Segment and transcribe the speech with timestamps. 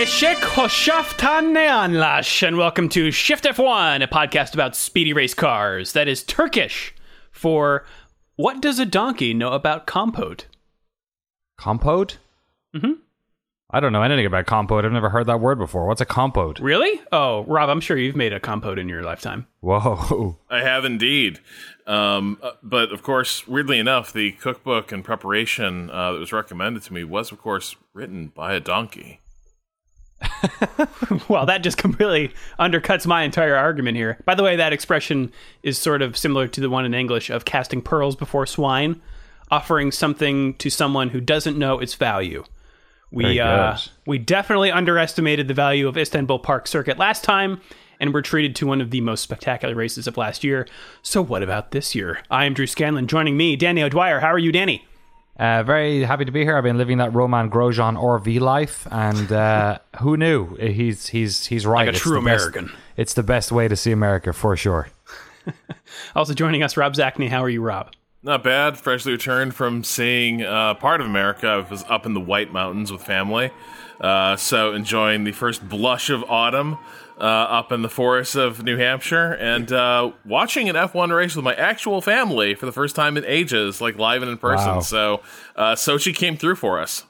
[0.00, 5.92] Ishik Hoshaftan Neanlash, and welcome to Shift F1, a podcast about speedy race cars.
[5.92, 6.94] That is Turkish
[7.30, 7.84] for
[8.36, 10.46] What Does a Donkey Know About Compote?
[11.58, 12.16] Compote?
[12.74, 13.00] Mhm.
[13.68, 14.86] I don't know anything about compote.
[14.86, 15.86] I've never heard that word before.
[15.86, 16.58] What's a compote?
[16.60, 16.98] Really?
[17.12, 19.48] Oh, Rob, I'm sure you've made a compote in your lifetime.
[19.60, 20.38] Whoa.
[20.48, 21.40] I have indeed.
[21.86, 26.84] Um, uh, but of course, weirdly enough, the cookbook and preparation uh, that was recommended
[26.84, 29.19] to me was, of course, written by a donkey.
[31.28, 34.18] Well, that just completely undercuts my entire argument here.
[34.24, 37.44] By the way, that expression is sort of similar to the one in English of
[37.44, 39.00] casting pearls before swine,
[39.50, 42.44] offering something to someone who doesn't know its value.
[43.12, 47.60] We uh, we definitely underestimated the value of Istanbul Park Circuit last time,
[47.98, 50.66] and were treated to one of the most spectacular races of last year.
[51.02, 52.22] So what about this year?
[52.30, 53.08] I am Drew Scanlon.
[53.08, 54.20] Joining me, Danny O'Dwyer.
[54.20, 54.86] How are you, Danny?
[55.40, 56.54] Uh, very happy to be here.
[56.56, 60.54] I've been living that Romain Grosjean RV life, and uh, who knew?
[60.56, 61.86] He's he's he's right.
[61.86, 62.72] Like a It's true best- American.
[62.98, 64.88] it's the best way to see America for sure.
[66.14, 67.28] Also joining us, Rob Zacny.
[67.28, 67.92] How are you, Rob?
[68.22, 68.76] Not bad.
[68.78, 71.46] Freshly returned from seeing uh, part of America.
[71.48, 73.50] I was up in the White Mountains with family.
[74.00, 76.78] Uh, so enjoying the first blush of autumn
[77.20, 81.44] uh, up in the forests of New Hampshire and uh, watching an F1 race with
[81.44, 84.76] my actual family for the first time in ages, like live and in person.
[84.76, 84.80] Wow.
[84.80, 85.22] So
[85.54, 87.04] uh, Sochi came through for us.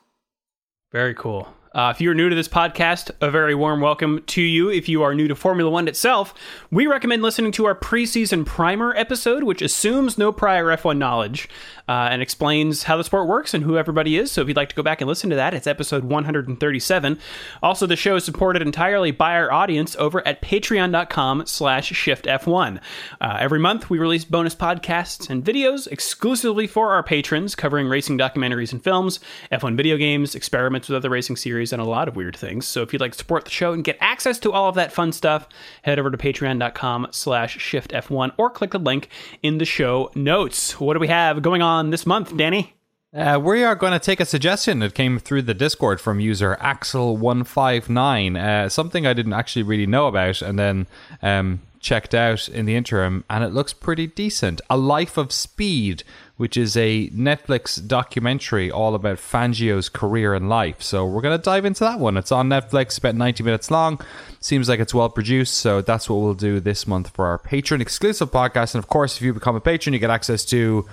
[0.91, 1.55] Very cool.
[1.73, 4.71] Uh, if you're new to this podcast, a very warm welcome to you.
[4.71, 6.35] If you are new to Formula One itself,
[6.73, 11.49] we recommend listening to our preseason primer episode, which assumes no prior F1 knowledge
[11.89, 14.33] uh, and explains how the sport works and who everybody is.
[14.33, 17.21] So if you'd like to go back and listen to that, it's episode 137.
[17.63, 22.81] Also, the show is supported entirely by our audience over at patreon.com slash shiftf1.
[23.21, 28.19] Uh, every month, we release bonus podcasts and videos exclusively for our patrons, covering racing
[28.19, 29.21] documentaries and films,
[29.53, 32.67] F1 video games, experiments with other racing series, and a lot of weird things.
[32.67, 34.93] So if you'd like to support the show and get access to all of that
[34.93, 35.49] fun stuff,
[35.83, 39.09] head over to patreon.com slash shiftf1 or click the link
[39.43, 40.81] in the show notes.
[40.81, 42.75] What do we have going on this month, Danny?
[43.13, 46.57] Uh, we are going to take a suggestion that came through the Discord from user
[46.61, 48.37] Axel159.
[48.37, 50.87] Uh, something I didn't actually really know about, and then
[51.21, 54.61] um, checked out in the interim, and it looks pretty decent.
[54.69, 56.05] A Life of Speed,
[56.37, 60.83] which is a Netflix documentary all about Fangio's career and life.
[60.83, 62.17] So we're going to dive into that one.
[62.17, 64.01] It's on Netflix, about 90 minutes long.
[64.41, 67.81] Seems like it's well produced, so that's what we'll do this month for our patron
[67.81, 68.75] exclusive podcast.
[68.75, 70.87] And of course, if you become a patron, you get access to.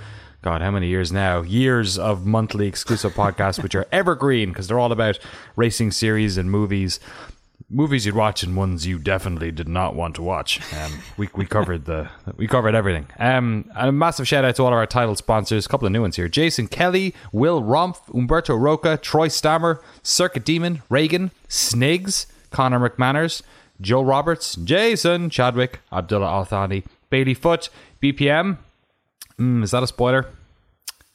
[0.44, 1.42] God, how many years now?
[1.42, 5.20] Years of monthly exclusive podcasts, which are evergreen because they're all about
[5.56, 7.00] racing series and movies.
[7.70, 10.62] Movies you'd watch and ones you definitely did not want to watch.
[10.74, 13.08] Um, we we covered the we covered everything.
[13.20, 15.66] Um, and a massive shout out to all of our title sponsors.
[15.66, 20.46] A couple of new ones here: Jason Kelly, Will Rumpf, Umberto Roca, Troy Stammer, Circuit
[20.46, 23.42] Demon, Reagan, Snigs, Connor McManners,
[23.82, 27.70] Joe Roberts, Jason Chadwick, Abdullah Althani, Bailey Foot,
[28.02, 28.60] BPM.
[29.38, 30.26] Mm, is that a spoiler?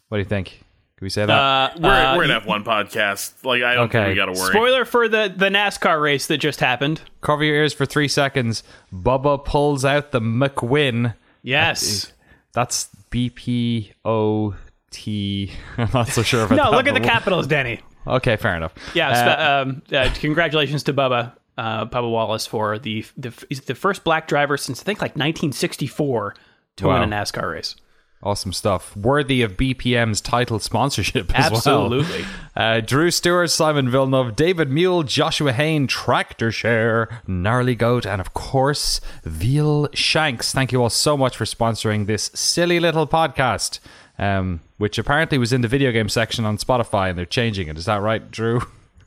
[0.09, 0.62] What do you think?
[1.03, 1.33] Can we say that?
[1.33, 3.45] Uh, We're, uh, we're an F1 podcast.
[3.45, 3.99] Like, I don't Okay.
[4.05, 4.53] think we got to worry.
[4.53, 7.01] Spoiler for the, the NASCAR race that just happened.
[7.23, 8.63] Cover your ears for three seconds.
[8.95, 11.15] Bubba pulls out the McWin.
[11.43, 12.13] Yes.
[12.53, 14.55] That's B P O
[14.93, 15.51] T.
[15.77, 16.77] I'm not so sure about No, that.
[16.77, 17.81] look at the capitals, Danny.
[18.07, 18.73] Okay, fair enough.
[18.95, 23.63] Yeah, Uh, spe- um, uh, congratulations to Bubba, uh, Bubba Wallace for the the he's
[23.63, 26.37] the first black driver since I think like 1964
[26.77, 27.01] to Wow.
[27.01, 27.75] win a NASCAR race.
[28.23, 28.97] Awesome stuff.
[28.97, 32.23] Worthy of BPM's title sponsorship as Absolutely.
[32.55, 32.77] well.
[32.77, 38.33] Uh, Drew Stewart, Simon Villeneuve, David Mule, Joshua Hain, Tractor Share, Gnarly Goat, and of
[38.33, 40.53] course, Veal Shanks.
[40.53, 43.81] Thank you all so much for sponsoring this silly little podcast,
[44.21, 47.77] um, which apparently was in the video game section on Spotify, and they're changing it.
[47.77, 48.61] Is that right, Drew?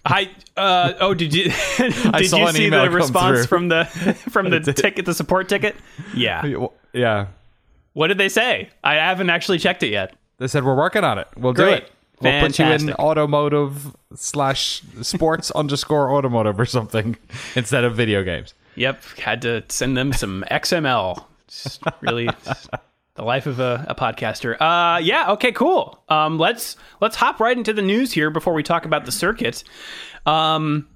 [0.06, 1.46] I uh, oh did you
[1.78, 3.48] did saw you an see email the response through.
[3.48, 3.86] from the
[4.30, 5.76] from the ticket the support ticket?
[6.14, 6.68] Yeah.
[6.94, 7.28] Yeah.
[7.96, 8.70] What did they say?
[8.84, 10.14] I haven't actually checked it yet.
[10.38, 11.30] They said we're working on it.
[11.38, 11.90] We'll do it.
[12.20, 17.16] We'll put you in automotive slash sports underscore automotive or something
[17.56, 18.54] instead of video games.
[18.76, 21.24] Yep, had to send them some XML.
[21.48, 22.28] Just really
[23.16, 24.58] the life of a, a podcaster.
[24.60, 26.04] Uh, yeah, okay, cool.
[26.10, 29.64] Um, let's let's hop right into the news here before we talk about the circuit.
[30.26, 30.90] Um,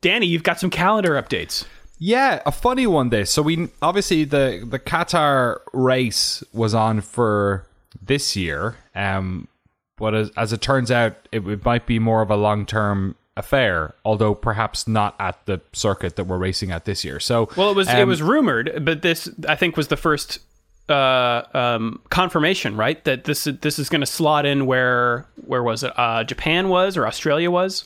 [0.00, 1.66] Danny, you've got some calendar updates.
[1.98, 3.10] Yeah, a funny one.
[3.10, 7.66] This so we obviously the the Qatar race was on for
[8.02, 9.48] this year, um,
[9.96, 13.16] but as, as it turns out, it, it might be more of a long term
[13.36, 17.20] affair, although perhaps not at the circuit that we're racing at this year.
[17.20, 20.40] So Well, it was it um, was rumored, but this I think was the first
[20.88, 23.02] uh, um, confirmation, right?
[23.04, 25.92] That this this is going to slot in where where was it?
[25.96, 27.84] Uh, Japan was or Australia was?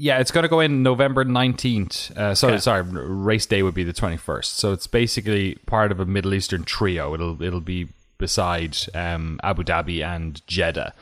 [0.00, 2.16] Yeah, it's going to go in November 19th.
[2.16, 4.44] Uh, so, sorry, race day would be the 21st.
[4.44, 7.14] So it's basically part of a Middle Eastern trio.
[7.14, 10.94] It'll it'll be beside um, Abu Dhabi and Jeddah.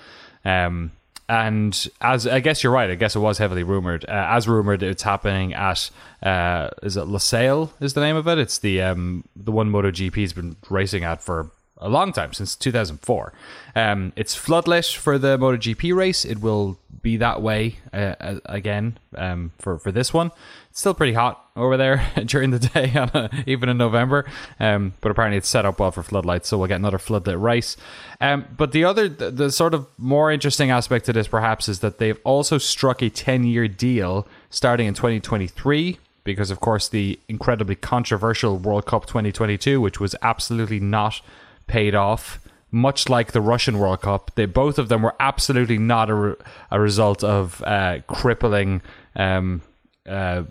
[0.47, 0.93] Um,
[1.29, 4.05] and as I guess you're right, I guess it was heavily rumored.
[4.09, 5.91] Uh, as rumored, it's happening at
[6.23, 8.39] uh, is it Losail is the name of it?
[8.39, 13.33] It's the um, the one MotoGP's been racing at for a long time since 2004.
[13.75, 16.25] Um, it's floodlit for the MotoGP race.
[16.25, 20.31] It will be that way uh, again um, for for this one.
[20.71, 24.25] It's still pretty hot over there during the day, even in November.
[24.59, 27.77] Um, but apparently, it's set up well for floodlights, so we'll get another floodlit race.
[28.21, 31.81] Um, but the other, the, the sort of more interesting aspect to this, perhaps, is
[31.81, 37.19] that they've also struck a 10 year deal starting in 2023 because, of course, the
[37.29, 41.21] incredibly controversial World Cup 2022, which was absolutely not
[41.67, 42.41] paid off.
[42.73, 46.35] Much like the Russian World Cup, they both of them were absolutely not a, re-
[46.71, 48.83] a result of uh, crippling
[49.15, 49.63] um,
[50.07, 50.43] uh,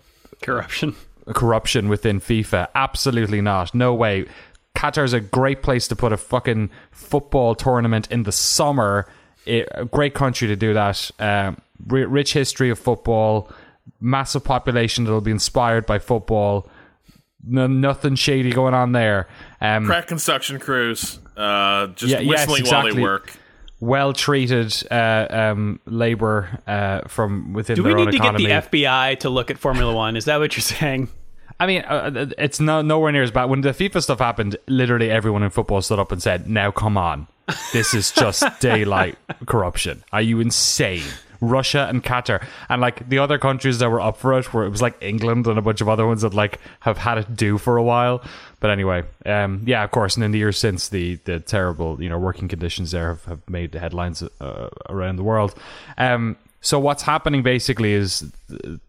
[0.42, 0.96] corruption
[1.34, 2.68] corruption within FIFA.
[2.74, 3.74] Absolutely not.
[3.74, 4.26] No way.
[4.76, 9.06] Qatar's a great place to put a fucking football tournament in the summer.
[9.44, 11.10] It, a great country to do that.
[11.18, 13.50] Um, rich history of football,
[14.00, 16.68] massive population that'll be inspired by football.
[17.44, 19.28] No, nothing shady going on there.
[19.60, 22.92] Um, Crack construction crews, uh, just yeah, whistling yes, exactly.
[22.92, 23.32] while they work.
[23.78, 27.76] Well treated uh, um, labor uh, from within.
[27.76, 28.46] Do we need to economy.
[28.46, 30.16] get the FBI to look at Formula One?
[30.16, 31.08] Is that what you're saying?
[31.58, 33.46] I mean, uh, it's no, nowhere near as bad.
[33.46, 36.96] When the FIFA stuff happened, literally everyone in football stood up and said, "Now, come
[36.96, 37.26] on,
[37.72, 39.16] this is just daylight
[39.46, 40.04] corruption.
[40.12, 41.04] Are you insane?"
[41.40, 44.70] Russia and Qatar, and like the other countries that were up for it, where it
[44.70, 47.58] was like England and a bunch of other ones that like have had it due
[47.58, 48.22] for a while.
[48.60, 50.16] But anyway, um, yeah, of course.
[50.16, 53.50] And in the years since, the the terrible you know working conditions there have, have
[53.50, 55.54] made the headlines uh, around the world.
[55.98, 58.32] Um, so what's happening basically is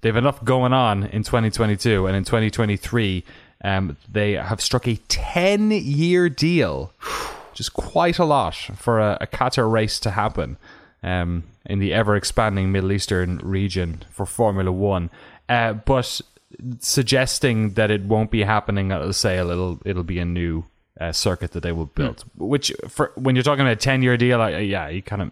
[0.01, 3.23] they've enough going on in 2022 and in 2023
[3.63, 6.91] um, they have struck a 10 year deal,
[7.51, 10.57] which is quite a lot for a, a Qatar race to happen
[11.07, 15.09] um, in the ever expanding Middle Eastern region for Formula One.
[15.47, 16.21] Uh, but
[16.79, 20.65] suggesting that it won't be happening at Losail, it'll it'll be a new
[20.99, 22.25] uh, circuit that they will build.
[22.37, 22.47] Mm.
[22.47, 25.31] Which for when you're talking about a 10 year deal, like, yeah, you kind of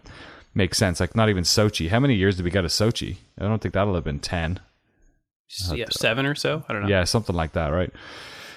[0.54, 1.00] makes sense.
[1.00, 1.88] Like not even Sochi.
[1.88, 3.16] How many years did we get at Sochi?
[3.38, 4.60] I don't think that'll have been ten.
[5.72, 6.64] Yeah, seven or so.
[6.68, 6.88] I don't know.
[6.88, 7.92] Yeah, something like that, right?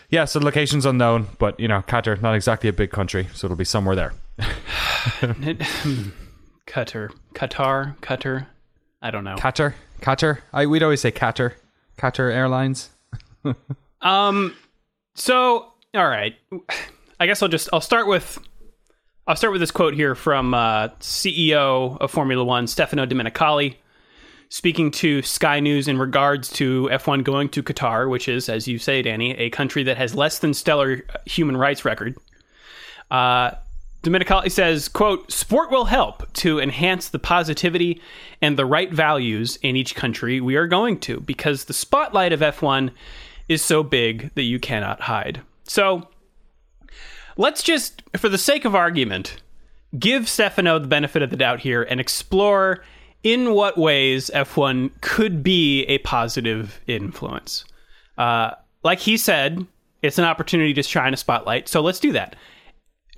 [0.09, 3.57] Yeah, so location's unknown, but you know, Qatar, not exactly a big country, so it'll
[3.57, 4.13] be somewhere there.
[6.69, 8.45] Qatar, Qatar, Qatar.
[9.01, 9.35] I don't know.
[9.35, 10.39] Qatar, Qatar.
[10.53, 11.53] I we'd always say Qatar,
[11.97, 12.91] Qatar Airlines.
[14.01, 14.55] um.
[15.15, 16.35] So, all right.
[17.19, 18.37] I guess I'll just I'll start with
[19.27, 23.75] I'll start with this quote here from uh, CEO of Formula One, Stefano Domenicali,
[24.49, 28.77] speaking to Sky News in regards to F1 going to Qatar, which is, as you
[28.77, 32.15] say, Danny, a country that has less than stellar human rights record.
[33.11, 33.51] Uh,
[34.03, 38.01] Domenicali says, quote, sport will help to enhance the positivity
[38.41, 42.39] and the right values in each country we are going to because the spotlight of
[42.39, 42.91] F1
[43.49, 45.41] is so big that you cannot hide.
[45.65, 46.07] So
[47.35, 49.41] let's just, for the sake of argument,
[49.97, 52.83] give Stefano the benefit of the doubt here and explore
[53.23, 57.65] in what ways F1 could be a positive influence.
[58.17, 58.51] Uh,
[58.83, 59.65] like he said,
[60.01, 61.67] it's an opportunity to shine a spotlight.
[61.67, 62.37] So let's do that.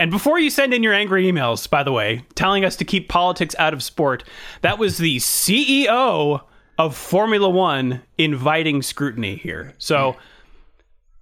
[0.01, 3.07] And before you send in your angry emails, by the way, telling us to keep
[3.07, 4.23] politics out of sport,
[4.61, 6.41] that was the CEO
[6.79, 9.75] of Formula One inviting scrutiny here.
[9.77, 10.15] So,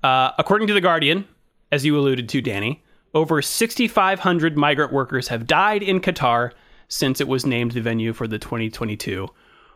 [0.01, 1.27] uh, according to The Guardian,
[1.73, 2.81] as you alluded to, Danny,
[3.13, 6.53] over 6,500 migrant workers have died in Qatar
[6.87, 9.27] since it was named the venue for the 2022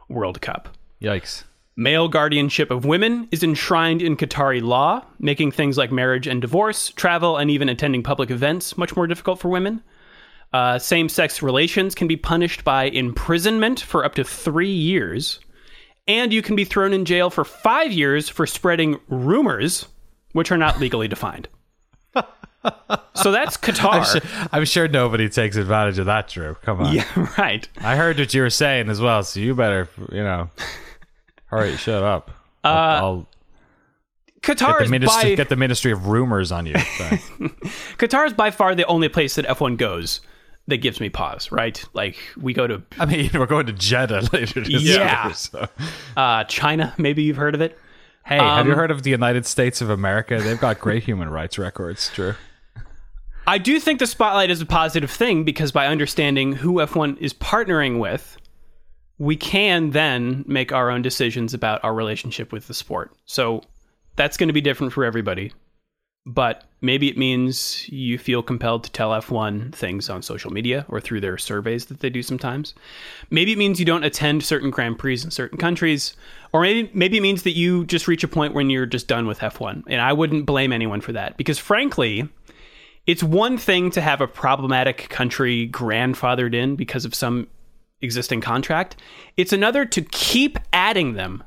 [0.08, 0.78] World Cup.
[1.02, 1.44] Yikes.
[1.76, 6.90] Male guardianship of women is enshrined in Qatari law, making things like marriage and divorce,
[6.90, 9.82] travel, and even attending public events much more difficult for women.
[10.54, 15.40] Uh, Same sex relations can be punished by imprisonment for up to three years.
[16.08, 19.88] And you can be thrown in jail for five years for spreading rumors,
[20.34, 21.48] which are not legally defined
[23.16, 23.94] so that's Qatar.
[23.94, 26.56] I'm sure, I'm sure, nobody takes advantage of that, Drew.
[26.56, 26.94] Come on.
[26.94, 27.06] Yeah,
[27.38, 27.68] right.
[27.82, 30.50] I heard what you were saying as well, so you better, you know,
[31.58, 32.32] hurry, shut up.
[32.64, 33.28] Uh, I'll,
[34.42, 36.74] Qatar get the, ministry, by, get the Ministry of Rumors on you.
[37.98, 40.20] Qatar is by far the only place that F1 goes
[40.68, 41.84] that gives me pause, right?
[41.94, 42.84] Like we go to.
[43.00, 44.62] I mean, we're going to Jeddah later.
[44.62, 45.28] yeah.
[45.28, 45.68] Year, so.
[46.18, 47.78] uh, China, maybe you've heard of it.
[48.26, 50.40] Hey, um, have you um, heard of the United States of America?
[50.42, 52.36] They've got great human rights records, Drew.
[53.46, 57.34] I do think the spotlight is a positive thing because by understanding who F1 is
[57.34, 58.38] partnering with,
[59.24, 63.16] we can then make our own decisions about our relationship with the sport.
[63.26, 63.62] So
[64.18, 65.54] that's going to be different for everybody.
[66.26, 71.00] But maybe it means you feel compelled to tell F1 things on social media or
[71.00, 72.74] through their surveys that they do sometimes.
[73.30, 76.18] Maybe it means you don't attend certain Grand Prix in certain countries.
[76.52, 79.26] Or maybe, maybe it means that you just reach a point when you're just done
[79.26, 79.84] with F1.
[79.88, 81.38] And I wouldn't blame anyone for that.
[81.38, 82.28] Because frankly,
[83.08, 87.48] it's one thing to have a problematic country grandfathered in because of some
[88.04, 88.96] existing contract,
[89.38, 91.44] it's another to keep adding them,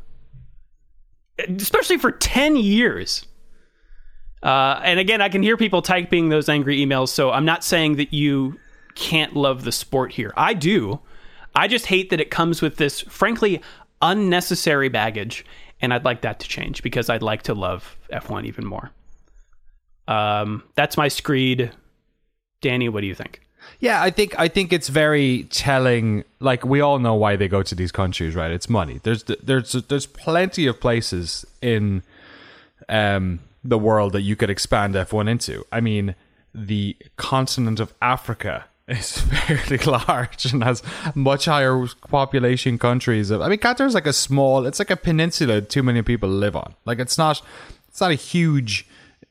[1.38, 3.26] especially for 10 years.
[4.42, 7.96] Uh, and again, I can hear people typing those angry emails, so I'm not saying
[7.96, 8.58] that you
[8.94, 10.32] can't love the sport here.
[10.36, 11.00] I do.
[11.54, 13.62] I just hate that it comes with this, frankly,
[14.02, 15.44] unnecessary baggage,
[15.80, 18.90] and I'd like that to change because I'd like to love F1 even more.
[20.08, 21.72] Um, that's my screed.
[22.60, 23.40] Danny, what do you think?
[23.80, 26.25] Yeah, I think I think it's very telling.
[26.40, 28.50] Like we all know why they go to these countries, right?
[28.50, 29.00] It's money.
[29.02, 32.02] There's there's there's plenty of places in
[32.88, 35.64] um, the world that you could expand F1 into.
[35.70, 36.14] I mean,
[36.54, 40.82] the continent of Africa is fairly large and has
[41.14, 43.30] much higher population countries.
[43.30, 44.66] I mean, Qatar is like a small.
[44.66, 45.61] It's like a peninsula.
[45.61, 46.75] Too many people live on.
[46.85, 47.42] Like it's not.
[47.88, 48.87] It's not a huge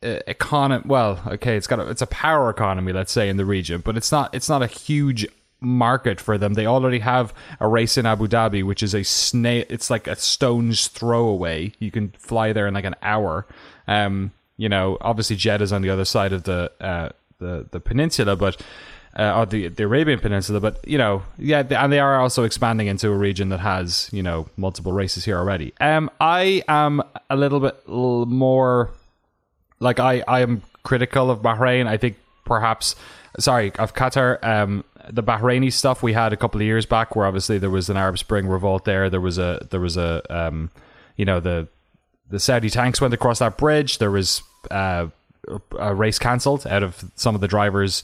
[0.06, 0.84] uh, economy.
[0.86, 3.98] Well, okay, it's got a, it's a power economy, let's say, in the region, but
[3.98, 5.28] it's not it's not a huge
[5.60, 6.54] market for them.
[6.54, 9.66] They already have a race in Abu Dhabi, which is a snail.
[9.70, 11.74] It's like a stone's throw away.
[11.80, 13.48] You can fly there in like an hour.
[13.88, 17.10] Um, you know, obviously Jeddah's on the other side of the uh,
[17.40, 18.62] the the peninsula, but.
[19.18, 22.88] Uh, or the the Arabian Peninsula, but you know, yeah, and they are also expanding
[22.88, 25.74] into a region that has you know multiple races here already.
[25.80, 28.92] Um, I am a little bit more
[29.86, 31.88] like I, I am critical of Bahrain.
[31.88, 32.96] I think perhaps
[33.40, 34.44] sorry of Qatar.
[34.44, 37.90] Um, the Bahraini stuff we had a couple of years back, where obviously there was
[37.90, 39.10] an Arab Spring revolt there.
[39.10, 40.72] There was a there was a um,
[41.16, 41.68] you know the
[42.30, 44.00] the Saudi tanks went across that bridge.
[44.00, 45.08] There was uh,
[45.78, 48.04] a race cancelled out of some of the drivers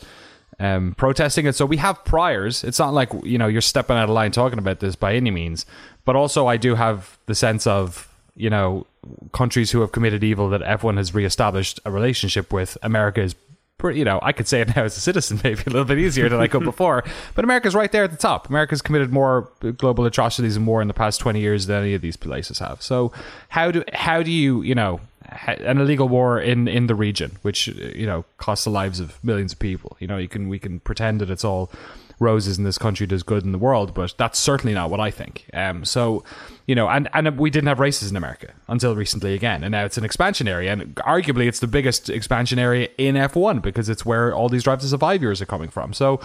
[0.60, 1.54] um, protesting it.
[1.54, 2.64] So we have priors.
[2.64, 5.32] It's not like you know you're stepping out of line talking about this by any
[5.32, 5.66] means.
[6.06, 8.86] But also, I do have the sense of you know
[9.32, 12.78] countries who have committed evil that F1 has reestablished a relationship with.
[12.84, 13.36] America is
[13.78, 15.98] pretty, you know, I could say it now as a citizen, maybe a little bit
[15.98, 17.04] easier than I could before.
[17.36, 18.50] But America's right there at the top.
[18.50, 22.02] America's committed more global atrocities and more in the past twenty years than any of
[22.02, 22.82] these places have.
[22.82, 23.12] So
[23.50, 25.00] how do how do you you know
[25.48, 29.54] an illegal war in in the region, which you know costs the lives of millions
[29.54, 29.96] of people?
[30.00, 31.72] You know, you can we can pretend that it's all
[32.20, 35.10] roses in this country does good in the world, but that's certainly not what I
[35.10, 35.46] think.
[35.54, 36.24] Um, so,
[36.72, 39.84] you know, and, and we didn't have races in America until recently again, and now
[39.84, 44.06] it's an expansion area, and arguably it's the biggest expansion area in F1 because it's
[44.06, 45.94] where all these drives to survive years are coming from.
[45.94, 46.22] So,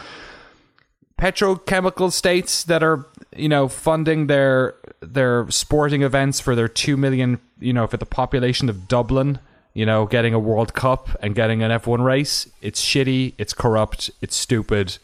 [1.18, 7.40] petrochemical states that are you know funding their their sporting events for their 2 million
[7.58, 9.38] you know for the population of Dublin
[9.74, 14.10] you know getting a world cup and getting an F1 race it's shitty it's corrupt
[14.20, 14.98] it's stupid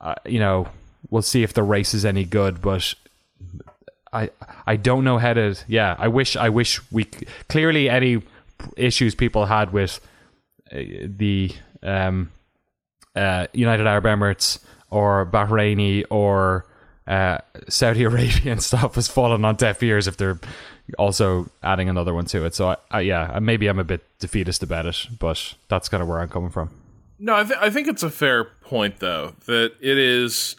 [0.00, 0.68] uh, you know,
[1.10, 2.94] we'll see if the race is any good, but
[4.12, 4.30] I
[4.66, 5.54] I don't know how to.
[5.68, 7.04] Yeah, I wish I wish we
[7.48, 8.22] clearly any
[8.76, 10.00] issues people had with
[10.72, 11.52] uh, the
[11.82, 12.30] um,
[13.14, 14.58] uh, United Arab Emirates
[14.90, 16.66] or Bahraini or
[17.06, 17.38] uh,
[17.68, 20.38] Saudi Arabian stuff has fallen on deaf ears if they're
[20.98, 22.54] also adding another one to it.
[22.54, 26.08] So I, I, yeah, maybe I'm a bit defeatist about it, but that's kind of
[26.08, 26.70] where I'm coming from.
[27.18, 30.56] No, I, th- I think it's a fair point though that it is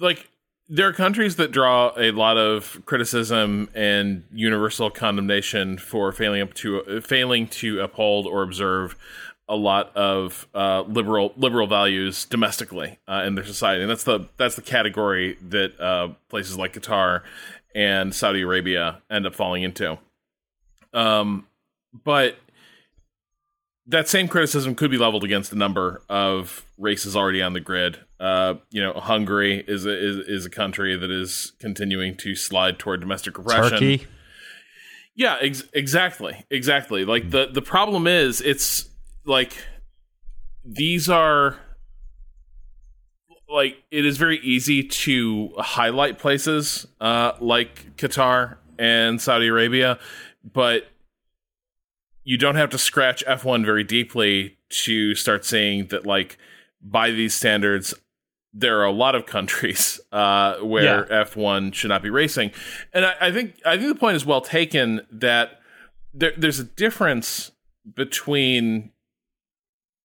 [0.00, 0.28] like
[0.68, 7.00] there are countries that draw a lot of criticism and universal condemnation for failing to
[7.00, 8.96] failing to uphold or observe
[9.48, 14.28] a lot of uh, liberal liberal values domestically uh, in their society, and that's the
[14.36, 17.22] that's the category that uh, places like Qatar
[17.74, 19.98] and Saudi Arabia end up falling into.
[20.92, 21.46] Um,
[22.04, 22.38] but
[23.86, 27.98] that same criticism could be leveled against a number of races already on the grid.
[28.18, 32.78] Uh, you know, Hungary is a, is, is a country that is continuing to slide
[32.78, 33.70] toward domestic repression.
[33.70, 34.06] Turkey.
[35.14, 37.04] Yeah, ex- exactly, exactly.
[37.04, 38.88] Like the the problem is, it's
[39.24, 39.56] like
[40.64, 41.56] these are
[43.48, 49.98] like it is very easy to highlight places uh, like Qatar and Saudi Arabia,
[50.52, 50.88] but
[52.26, 56.38] you don't have to scratch F1 very deeply to start seeing that, like,
[56.82, 57.94] by these standards,
[58.58, 61.24] there are a lot of countries uh, where yeah.
[61.24, 62.50] F1 should not be racing,
[62.92, 65.60] and I, I, think I think the point is well taken that
[66.14, 67.52] there, there's a difference
[67.94, 68.90] between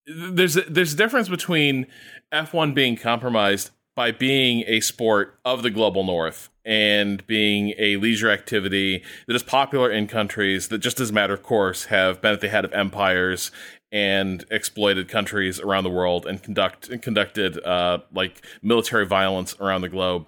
[0.05, 1.87] there's a, there's a difference between
[2.33, 8.29] F1 being compromised by being a sport of the global north and being a leisure
[8.29, 12.33] activity that is popular in countries that, just as a matter of course, have been
[12.33, 13.51] at the head of empires
[13.91, 19.81] and exploited countries around the world and conduct and conducted uh, like military violence around
[19.81, 20.27] the globe.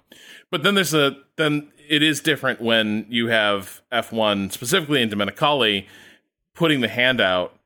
[0.50, 5.86] But then there's a then it is different when you have F1 specifically in Domenicali
[6.54, 7.58] putting the hand out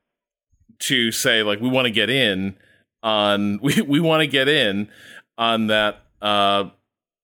[0.81, 2.57] to say like we want to get in
[3.03, 4.89] on we we want to get in
[5.37, 6.65] on that uh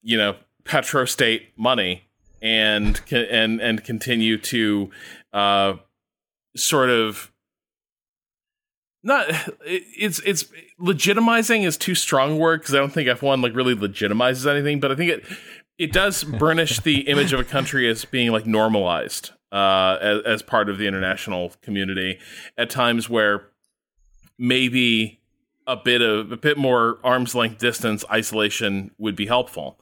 [0.02, 2.02] you know petrostate money
[2.42, 4.90] and and and continue to
[5.32, 5.74] uh
[6.56, 7.30] sort of
[9.04, 9.26] not
[9.64, 10.46] it's it's
[10.80, 14.80] legitimizing is too strong a word because I don't think F1 like really legitimizes anything,
[14.80, 15.24] but I think it
[15.78, 20.42] it does burnish the image of a country as being like normalized uh, as, as
[20.42, 22.18] part of the international community
[22.56, 23.48] at times where
[24.38, 25.20] maybe
[25.66, 29.78] a bit of a bit more arm's length distance isolation would be helpful.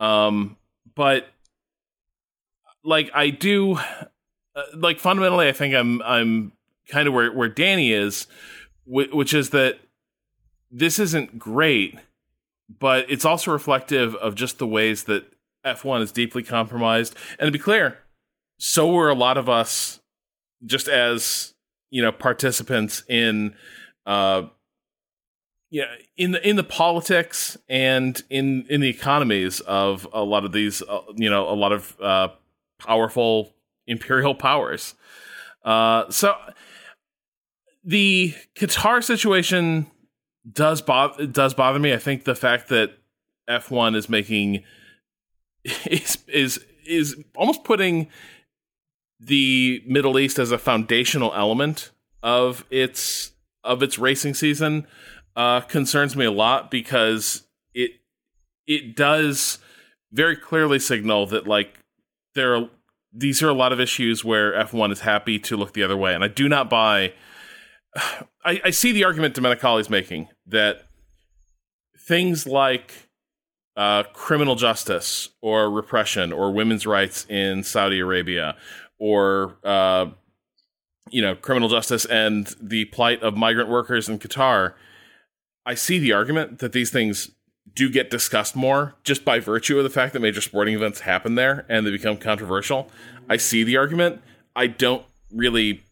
[0.00, 0.56] Um,
[0.94, 1.28] but
[2.82, 6.52] like I do, uh, like fundamentally, I think I'm I'm
[6.90, 8.26] kind of where where Danny is,
[8.86, 9.78] which is that
[10.70, 11.98] this isn't great,
[12.78, 15.24] but it's also reflective of just the ways that
[15.64, 17.14] F1 is deeply compromised.
[17.38, 17.98] And to be clear,
[18.58, 20.00] so were a lot of us,
[20.64, 21.54] just as
[21.90, 23.54] you know, participants in,
[24.06, 24.42] uh,
[25.70, 30.52] yeah, in the in the politics and in in the economies of a lot of
[30.52, 32.28] these, uh, you know, a lot of uh,
[32.78, 33.54] powerful
[33.86, 34.94] imperial powers.
[35.64, 36.34] Uh, so
[37.86, 39.86] the Qatar situation
[40.52, 41.94] does bother does bother me.
[41.94, 42.98] I think the fact that
[43.48, 44.64] F1 is making
[45.86, 48.08] is is is almost putting
[49.20, 53.32] the Middle East as a foundational element of its
[53.64, 54.86] of its racing season
[55.36, 57.92] uh, concerns me a lot because it
[58.66, 59.58] it does
[60.12, 61.78] very clearly signal that like
[62.34, 62.68] there are
[63.12, 66.14] these are a lot of issues where F1 is happy to look the other way,
[66.14, 67.12] and I do not buy
[68.44, 70.82] I, I see the argument Domenicali is making that
[71.98, 72.92] things like
[73.76, 78.56] uh, criminal justice or repression or women's rights in Saudi Arabia
[78.98, 80.06] or uh,
[81.10, 84.74] you know criminal justice and the plight of migrant workers in Qatar.
[85.64, 87.32] I see the argument that these things
[87.74, 91.34] do get discussed more just by virtue of the fact that major sporting events happen
[91.34, 92.88] there and they become controversial.
[93.28, 94.22] I see the argument.
[94.54, 95.82] I don't really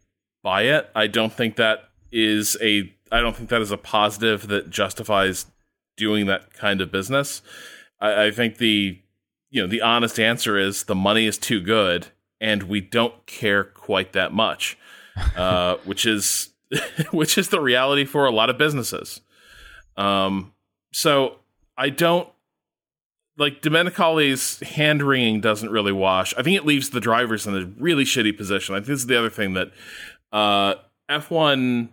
[0.42, 0.88] buy it.
[0.94, 5.46] I don't think that is a I don't think that is a positive that justifies
[5.96, 7.42] doing that kind of business.
[8.00, 8.98] I, I think the
[9.50, 12.06] you know the honest answer is the money is too good
[12.40, 14.78] and we don't care quite that much,
[15.36, 16.50] uh, which is
[17.10, 19.20] which is the reality for a lot of businesses.
[19.96, 20.52] Um,
[20.92, 21.36] so
[21.76, 22.28] I don't
[23.36, 26.32] like Domenicali's hand wringing doesn't really wash.
[26.38, 28.76] I think it leaves the drivers in a really shitty position.
[28.76, 29.72] I think this is the other thing that
[30.32, 30.74] uh,
[31.10, 31.88] F1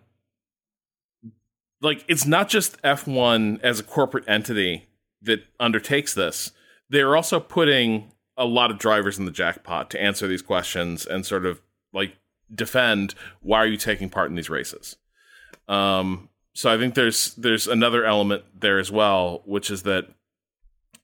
[1.82, 4.88] like it's not just F1 as a corporate entity
[5.22, 6.52] that undertakes this.
[6.90, 11.26] They're also putting a lot of drivers in the jackpot to answer these questions and
[11.26, 11.62] sort of
[11.94, 12.16] like
[12.54, 14.96] defend why are you taking part in these races.
[15.68, 20.08] Um, so I think there's there's another element there as well, which is that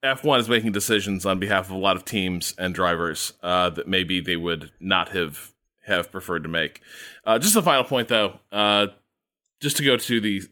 [0.03, 3.87] F1 is making decisions on behalf of a lot of teams and drivers uh, that
[3.87, 5.53] maybe they would not have
[5.85, 6.81] have preferred to make.
[7.25, 8.87] Uh, just a final point, though, uh,
[9.61, 10.43] just to go to the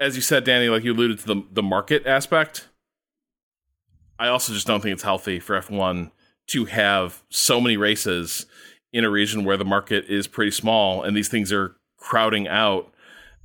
[0.00, 2.68] as you said, Danny, like you alluded to the the market aspect.
[4.18, 6.10] I also just don't think it's healthy for F1
[6.48, 8.46] to have so many races
[8.92, 12.92] in a region where the market is pretty small, and these things are crowding out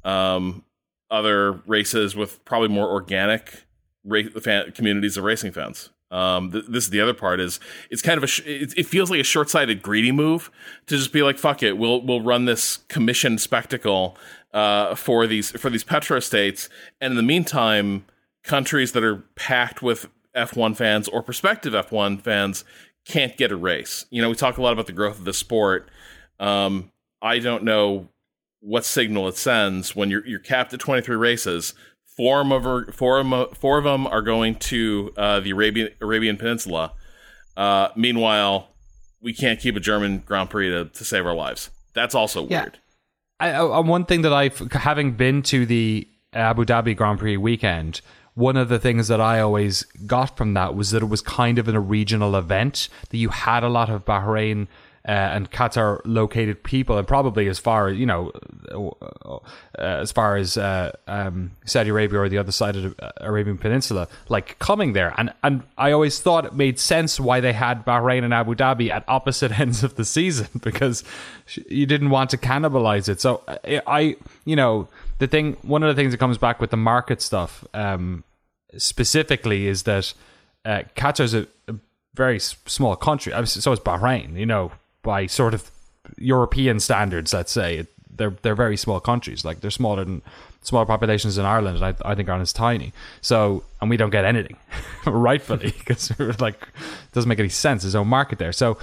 [0.04, 0.64] um,
[1.12, 3.66] other races with probably more organic
[4.04, 5.90] ra- fan- communities of racing fans.
[6.14, 9.10] Um, th- this is the other part is it's kind of a sh- it, feels
[9.10, 10.52] like a short sighted greedy move
[10.86, 14.16] to just be like fuck it we'll we'll run this commission spectacle
[14.54, 16.70] uh, for these for these petrostates,
[17.02, 18.06] and in the meantime,
[18.44, 22.64] countries that are packed with F1 fans or prospective F1 fans
[23.06, 24.06] can't get a race.
[24.10, 25.90] You know, we talk a lot about the growth of the sport.
[26.40, 28.10] Um, I don't know
[28.60, 31.74] what signal it sends when you're you're capped at 23 races.
[32.16, 35.52] Four of them are, four of them, four of them are going to uh, the
[35.52, 36.94] Arabian Arabian Peninsula.
[37.58, 38.70] Uh, meanwhile,
[39.22, 41.70] we can't keep a German Grand Prix to, to save our lives.
[41.94, 42.64] That's also yeah.
[42.64, 42.80] weird.
[43.40, 48.02] I, I, one thing that I've having been to the Abu Dhabi Grand Prix weekend,
[48.36, 51.60] one of the things that I always got from that was that it was kind
[51.60, 54.68] of in a regional event that you had a lot of Bahrain
[55.06, 58.32] uh, and Qatar located people, and probably as far as you know
[58.72, 59.40] uh,
[59.78, 64.08] as far as uh, um, Saudi Arabia or the other side of the Arabian Peninsula,
[64.30, 65.14] like coming there.
[65.18, 68.90] And and I always thought it made sense why they had Bahrain and Abu Dhabi
[68.90, 71.04] at opposite ends of the season because
[71.68, 73.20] you didn't want to cannibalize it.
[73.20, 74.88] So I, I you know,
[75.20, 78.24] the thing, one of the things that comes back with the market stuff um,
[78.78, 80.14] specifically is that
[80.66, 81.76] uh, Qatar is a, a
[82.16, 83.34] very small country.
[83.46, 84.72] So is Bahrain, you know,
[85.04, 85.70] by sort of
[86.18, 87.88] European standards, let's say.
[88.16, 89.44] They're they're very small countries.
[89.44, 90.22] Like they're smaller than
[90.64, 92.94] smaller populations in Ireland, I, I think Ireland's tiny.
[93.22, 94.58] So, and we don't get anything,
[95.06, 97.84] rightfully, because like it doesn't make any sense.
[97.84, 98.52] There's no market there.
[98.52, 98.78] So,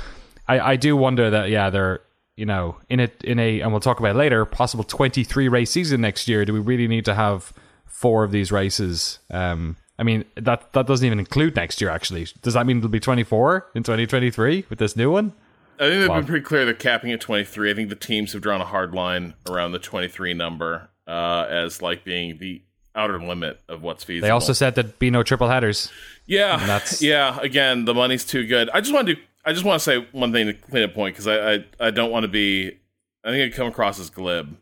[0.47, 2.01] I, I do wonder that yeah, they're
[2.37, 6.01] you know in a in a and we'll talk about later possible 23 race season
[6.01, 6.45] next year.
[6.45, 7.53] Do we really need to have
[7.87, 9.19] four of these races?
[9.31, 11.91] Um, I mean that that doesn't even include next year.
[11.91, 15.33] Actually, does that mean it'll be 24 in 2023 with this new one?
[15.81, 16.17] I think they've wow.
[16.17, 17.71] been pretty clear they're capping at 23.
[17.71, 21.81] I think the teams have drawn a hard line around the 23 number uh, as
[21.81, 22.61] like being the
[22.95, 24.27] outer limit of what's feasible.
[24.27, 25.91] They also said there'd be no triple headers.
[26.27, 27.39] Yeah, that's yeah.
[27.41, 28.69] Again, the money's too good.
[28.75, 29.17] I just want to.
[29.43, 31.91] I just want to say one thing to clean up point because I, I I
[31.91, 32.79] don't want to be.
[33.25, 34.59] I think I come across as glib.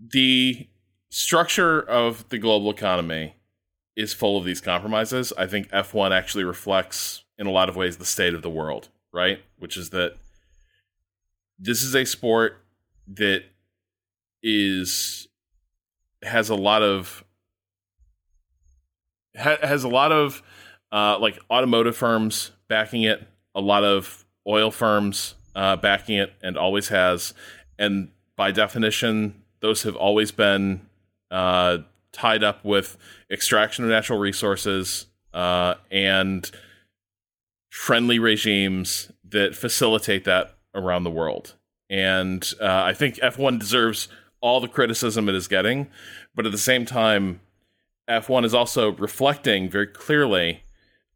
[0.00, 0.66] The
[1.10, 3.34] structure of the global economy
[3.96, 5.32] is full of these compromises.
[5.36, 8.88] I think F1 actually reflects, in a lot of ways, the state of the world
[9.12, 9.40] right?
[9.58, 10.14] Which is that
[11.58, 12.62] this is a sport
[13.08, 13.44] that
[14.42, 15.28] is
[16.22, 17.24] has a lot of
[19.36, 20.42] ha, has a lot of
[20.92, 26.56] uh, like automotive firms backing it, a lot of oil firms uh, backing it, and
[26.56, 27.34] always has.
[27.78, 30.86] And by definition, those have always been
[31.30, 31.78] uh,
[32.12, 32.96] tied up with
[33.30, 36.50] extraction of natural resources uh, and
[37.68, 41.54] friendly regimes that facilitate that around the world.
[41.90, 44.08] And uh, I think F1 deserves
[44.40, 45.88] all the criticism it is getting,
[46.34, 47.40] but at the same time,
[48.08, 50.62] F1 is also reflecting very clearly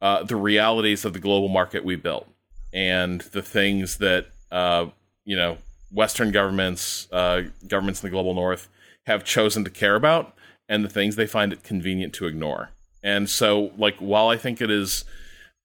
[0.01, 2.29] uh, the realities of the global market we built
[2.73, 4.87] and the things that uh,
[5.25, 5.59] you know
[5.91, 8.69] Western governments, uh, governments in the global North,
[9.07, 10.35] have chosen to care about,
[10.69, 12.71] and the things they find it convenient to ignore.
[13.03, 15.05] And so, like, while I think it is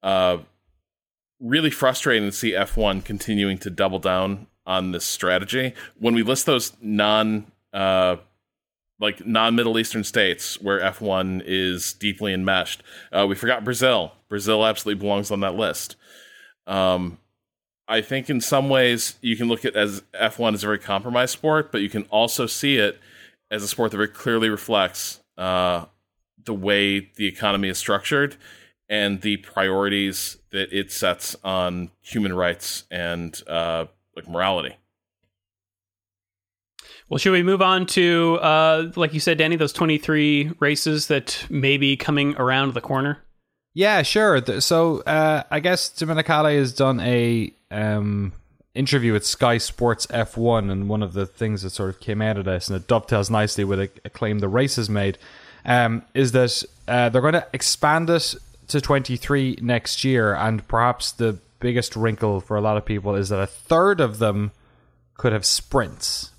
[0.03, 0.37] uh,
[1.39, 5.73] really frustrating to see F1 continuing to double down on this strategy.
[5.97, 8.17] When we list those non uh,
[8.99, 14.13] like non Middle Eastern states where F1 is deeply enmeshed, uh, we forgot Brazil.
[14.29, 15.95] Brazil absolutely belongs on that list.
[16.65, 17.19] Um,
[17.87, 21.31] I think in some ways you can look at as F1 as a very compromised
[21.31, 22.99] sport, but you can also see it
[23.49, 25.85] as a sport that very clearly reflects uh,
[26.43, 28.35] the way the economy is structured
[28.89, 34.75] and the priorities that it sets on human rights and uh, like morality.
[37.09, 41.45] Well, should we move on to, uh, like you said, Danny, those 23 races that
[41.49, 43.19] may be coming around the corner?
[43.73, 44.41] Yeah, sure.
[44.59, 48.33] So uh, I guess Domenicali has done a um,
[48.73, 52.37] interview with Sky Sports F1, and one of the things that sort of came out
[52.37, 55.17] of this, and it dovetails nicely with a, a claim the race has made,
[55.63, 58.35] um, is that uh, they're going to expand it
[58.67, 63.29] to 23 next year, and perhaps the biggest wrinkle for a lot of people is
[63.29, 64.51] that a third of them
[65.15, 66.31] could have sprints.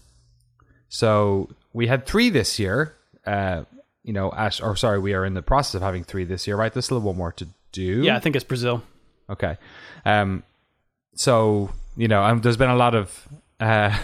[0.89, 2.95] So we had three this year.
[3.27, 3.65] Uh,
[4.05, 6.57] you know, Ash, or sorry, we are in the process of having three this year,
[6.57, 6.73] right?
[6.73, 8.03] There's still one more to do.
[8.03, 8.83] Yeah, I think it's Brazil.
[9.29, 9.59] Okay.
[10.05, 10.43] Um,
[11.15, 13.29] so you know, um, there's been a lot of
[13.61, 13.97] uh,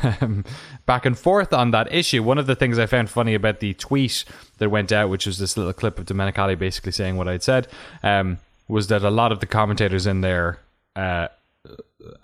[0.87, 2.23] back and forth on that issue.
[2.23, 4.25] One of the things I found funny about the tweet
[4.59, 7.69] that went out, which was this little clip of Domenicali basically saying what I'd said,
[8.03, 8.39] um,
[8.69, 10.59] was that a lot of the commentators in there,
[10.97, 11.29] uh,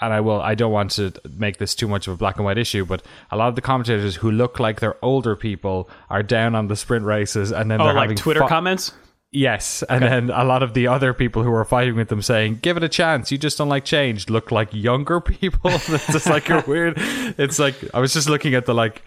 [0.01, 2.45] and I will, I don't want to make this too much of a black and
[2.45, 6.23] white issue, but a lot of the commentators who look like they're older people are
[6.23, 8.93] down on the sprint races, and then oh, they're like having Twitter comments.
[9.33, 10.13] Yes, and okay.
[10.13, 12.83] then a lot of the other people who were fighting with them saying, "Give it
[12.83, 13.31] a chance.
[13.31, 15.71] You just don't like change." Look like younger people.
[15.73, 16.95] it's just like a weird.
[16.99, 19.03] It's like I was just looking at the like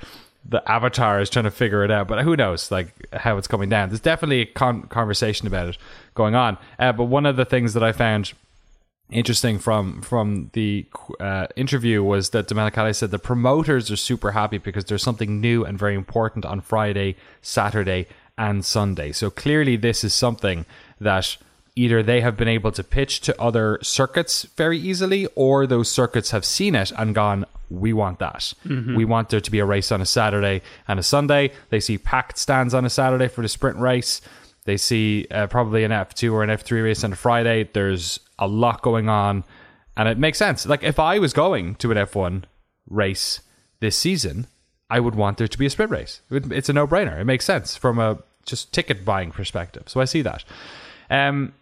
[0.47, 3.89] the avatars trying to figure it out, but who knows like how it's coming down.
[3.89, 5.77] There's definitely a con- conversation about it
[6.15, 6.57] going on.
[6.79, 8.33] Uh, but one of the things that I found
[9.09, 10.85] interesting from from the
[11.19, 15.65] uh, interview was that Domenicali said the promoters are super happy because there's something new
[15.65, 18.07] and very important on Friday, Saturday,
[18.37, 19.11] and Sunday.
[19.11, 20.65] So clearly, this is something
[20.99, 21.37] that
[21.75, 26.31] either they have been able to pitch to other circuits very easily, or those circuits
[26.31, 28.53] have seen it and gone, we want that.
[28.65, 28.95] Mm-hmm.
[28.95, 31.51] We want there to be a race on a Saturday and a Sunday.
[31.69, 34.21] They see packed stands on a Saturday for the sprint race.
[34.65, 37.69] They see uh, probably an F2 or an F3 race on a Friday.
[37.73, 39.43] There's a lot going on,
[39.97, 40.65] and it makes sense.
[40.65, 42.43] Like if I was going to an F1
[42.87, 43.41] race
[43.79, 44.47] this season,
[44.93, 46.21] I would want there to be a sprint race.
[46.29, 47.19] It's a no brainer.
[47.19, 49.85] It makes sense from a just ticket buying perspective.
[49.87, 50.43] So I see that.
[51.09, 51.55] Um,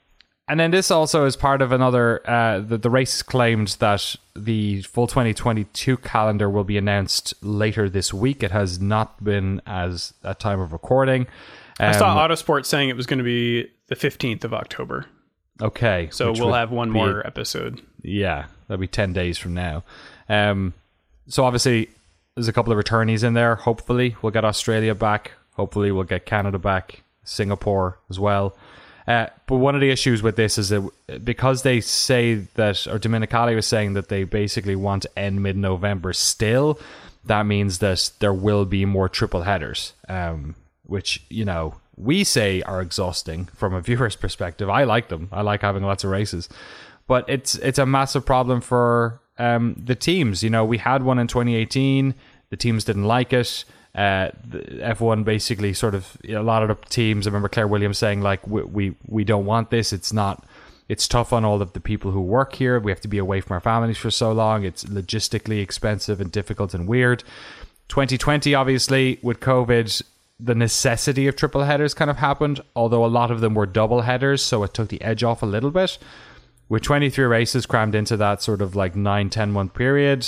[0.49, 2.29] and then this also is part of another.
[2.29, 8.13] Uh, the, the race claimed that the full 2022 calendar will be announced later this
[8.13, 8.43] week.
[8.43, 11.21] It has not been as at time of recording.
[11.79, 15.05] Um, I saw Autosport saying it was going to be the 15th of October.
[15.61, 17.79] Okay, so we'll have one more episode.
[18.01, 19.85] Yeah, that'll be 10 days from now.
[20.27, 20.73] Um,
[21.27, 21.87] so obviously,
[22.35, 23.55] there's a couple of returnees in there.
[23.55, 25.31] Hopefully, we'll get Australia back.
[25.53, 28.55] Hopefully, we'll get Canada back, Singapore as well.
[29.07, 32.99] Uh, but one of the issues with this is that because they say that, or
[32.99, 36.79] Domenicali was saying that they basically want to end mid November still,
[37.25, 42.61] that means that there will be more triple headers, um, which, you know, we say
[42.61, 44.69] are exhausting from a viewer's perspective.
[44.69, 46.47] I like them, I like having lots of races.
[47.07, 50.43] But it's it's a massive problem for um, the teams.
[50.43, 52.15] You know, we had one in 2018,
[52.49, 56.69] the teams didn't like it uh, F1 basically sort of you know, a lot of
[56.69, 57.27] the teams.
[57.27, 59.91] I remember Claire Williams saying like we, we we don't want this.
[59.93, 60.45] It's not.
[60.87, 62.77] It's tough on all of the people who work here.
[62.77, 64.65] We have to be away from our families for so long.
[64.65, 67.23] It's logistically expensive and difficult and weird.
[67.87, 70.01] 2020, obviously, with COVID,
[70.37, 74.01] the necessity of triple headers kind of happened, although a lot of them were double
[74.01, 75.97] headers, so it took the edge off a little bit.
[76.71, 80.25] With 23 races crammed into that sort of like 9, 10 month period,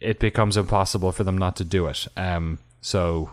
[0.00, 2.08] it becomes impossible for them not to do it.
[2.16, 3.30] Um, so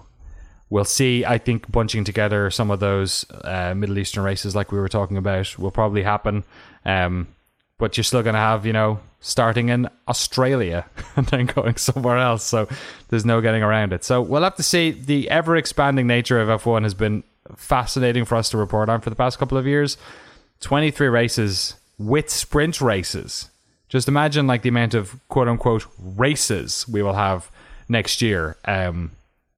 [0.69, 1.24] we'll see.
[1.24, 5.15] I think bunching together some of those uh, Middle Eastern races, like we were talking
[5.15, 6.43] about, will probably happen.
[6.84, 7.30] Um,
[7.78, 12.17] but you're still going to have, you know, starting in Australia and then going somewhere
[12.17, 12.43] else.
[12.43, 12.67] So
[13.08, 14.04] there's no getting around it.
[14.04, 14.91] So we'll have to see.
[14.91, 17.24] The ever expanding nature of F1 has been
[17.56, 19.95] fascinating for us to report on for the past couple of years.
[20.60, 23.49] 23 races with sprint races.
[23.89, 27.51] Just imagine like the amount of quote unquote races we will have
[27.89, 28.58] next year.
[28.65, 29.12] Um,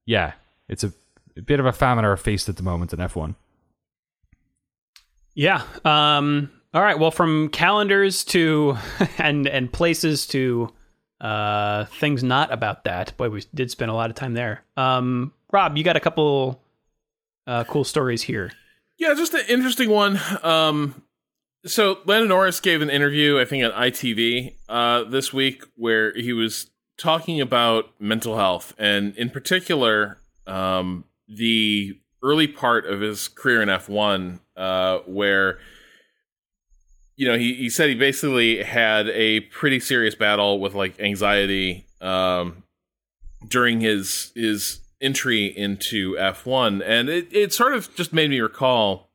[0.06, 0.32] yeah,
[0.68, 0.92] it's a,
[1.36, 3.34] a bit of a famine or a feast at the moment in F1.
[5.34, 5.62] Yeah.
[5.84, 6.98] Um, all right.
[6.98, 8.76] Well, from calendars to
[9.18, 10.72] and and places to
[11.20, 13.16] uh, things not about that.
[13.16, 14.62] Boy, we did spend a lot of time there.
[14.76, 16.60] Um, Rob, you got a couple
[17.46, 18.52] uh, cool stories here.
[18.98, 20.20] Yeah, just an interesting one.
[20.42, 21.02] Um,
[21.66, 26.32] so Lando Norris gave an interview, I think, on ITV uh, this week, where he
[26.32, 33.62] was talking about mental health, and in particular, um, the early part of his career
[33.62, 35.58] in F1, uh, where
[37.16, 41.86] you know he, he said he basically had a pretty serious battle with like anxiety
[42.00, 42.62] um,
[43.48, 49.10] during his his entry into F1, and it it sort of just made me recall.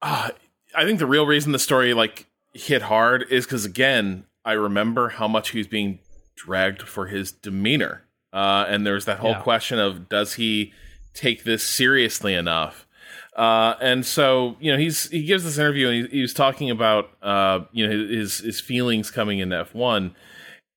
[0.00, 0.30] Uh,
[0.76, 5.10] I think the real reason the story like hit hard is because again, I remember
[5.10, 5.98] how much he was being
[6.36, 9.42] dragged for his demeanor, uh, and there's that whole yeah.
[9.42, 10.72] question of does he
[11.12, 12.86] take this seriously enough?
[13.36, 16.70] Uh, and so you know he's he gives this interview and he, he was talking
[16.70, 20.14] about uh, you know his his feelings coming in F one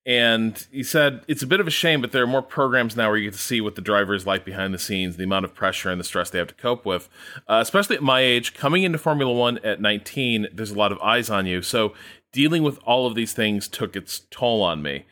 [0.08, 3.08] and he said it's a bit of a shame, but there are more programs now
[3.08, 5.44] where you get to see what the driver is like behind the scenes, the amount
[5.44, 7.10] of pressure and the stress they have to cope with.
[7.46, 10.98] Uh, especially at my age, coming into Formula One at 19, there's a lot of
[11.00, 11.60] eyes on you.
[11.60, 11.92] So
[12.32, 15.04] dealing with all of these things took its toll on me.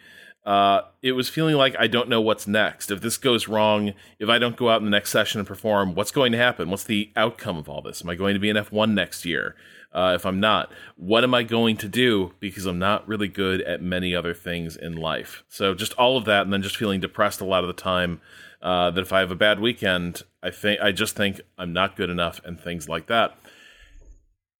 [0.46, 2.90] Uh, it was feeling like I don't know what's next.
[2.90, 5.94] If this goes wrong, if I don't go out in the next session and perform,
[5.94, 6.70] what's going to happen?
[6.70, 8.00] What's the outcome of all this?
[8.00, 9.56] Am I going to be in F1 next year?
[9.92, 12.32] Uh, if I'm not, what am I going to do?
[12.38, 15.42] Because I'm not really good at many other things in life.
[15.48, 18.20] So just all of that, and then just feeling depressed a lot of the time.
[18.62, 21.96] Uh, that if I have a bad weekend, I think I just think I'm not
[21.96, 23.36] good enough, and things like that.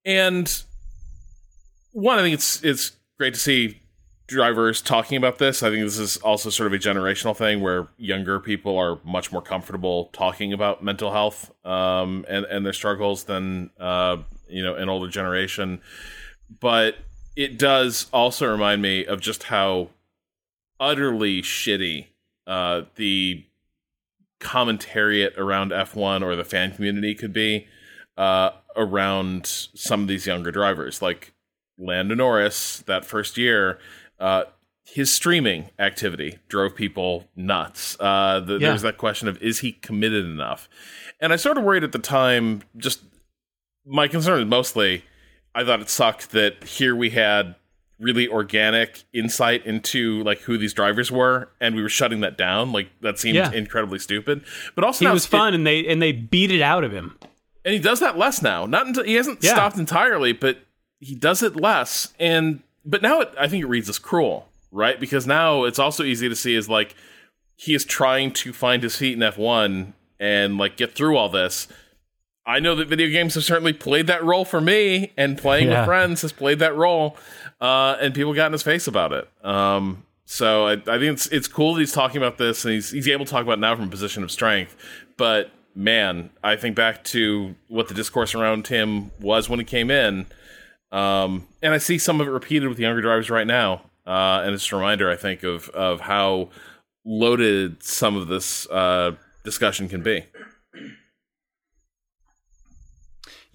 [0.05, 0.63] And
[1.93, 3.81] one, I think it's it's great to see
[4.27, 5.63] drivers talking about this.
[5.63, 9.33] I think this is also sort of a generational thing where younger people are much
[9.33, 14.75] more comfortable talking about mental health um, and and their struggles than uh, you know
[14.75, 15.81] an older generation.
[16.61, 16.97] But
[17.35, 19.91] it does also remind me of just how
[20.79, 22.07] utterly shitty
[22.47, 23.45] uh, the
[24.41, 27.67] commentariat around F1 or the fan community could be
[28.17, 31.03] uh, around some of these younger drivers.
[31.03, 31.33] Like
[31.79, 33.79] Lando Norris, that first year,
[34.19, 34.45] uh,
[34.85, 37.97] his streaming activity drove people nuts.
[37.99, 38.59] Uh, the, yeah.
[38.59, 40.69] There was that question of is he committed enough?
[41.21, 42.63] And I sort of worried at the time.
[42.77, 43.01] Just
[43.87, 45.05] my concern is mostly,
[45.55, 47.55] I thought it sucked that here we had
[47.99, 52.73] really organic insight into like who these drivers were, and we were shutting that down.
[52.73, 53.53] Like that seemed yeah.
[53.53, 54.45] incredibly stupid.
[54.75, 57.19] But also, he was fun, it, and they and they beat it out of him.
[57.65, 58.67] And he does that less now.
[58.67, 59.53] Not until he hasn't yeah.
[59.53, 60.59] stopped entirely, but
[61.01, 62.13] he does it less.
[62.19, 64.99] And but now it, I think it reads as cruel, right?
[65.01, 66.95] Because now it's also easy to see as like
[67.57, 71.69] he is trying to find his feet in F1 and like get through all this.
[72.47, 75.81] I know that video games have certainly played that role for me, and playing Yeah.
[75.81, 77.17] with friends has played that role,
[77.61, 79.29] uh, and people got in his face about it.
[79.45, 82.91] Um, so I, I think it's it's cool that he's talking about this, and he's
[82.93, 84.77] he's able to talk about it now from a position of strength.
[85.17, 89.91] But man, I think back to what the discourse around him was when he came
[89.91, 90.27] in,
[90.93, 94.43] um, and I see some of it repeated with the younger drivers right now, uh,
[94.45, 96.51] and it's a reminder, I think, of of how
[97.05, 99.13] loaded some of this uh,
[99.45, 100.25] discussion can be.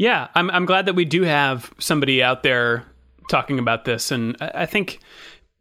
[0.02, 2.88] Yeah, I'm I'm glad that we do have somebody out there
[3.30, 5.00] talking about this, and I, think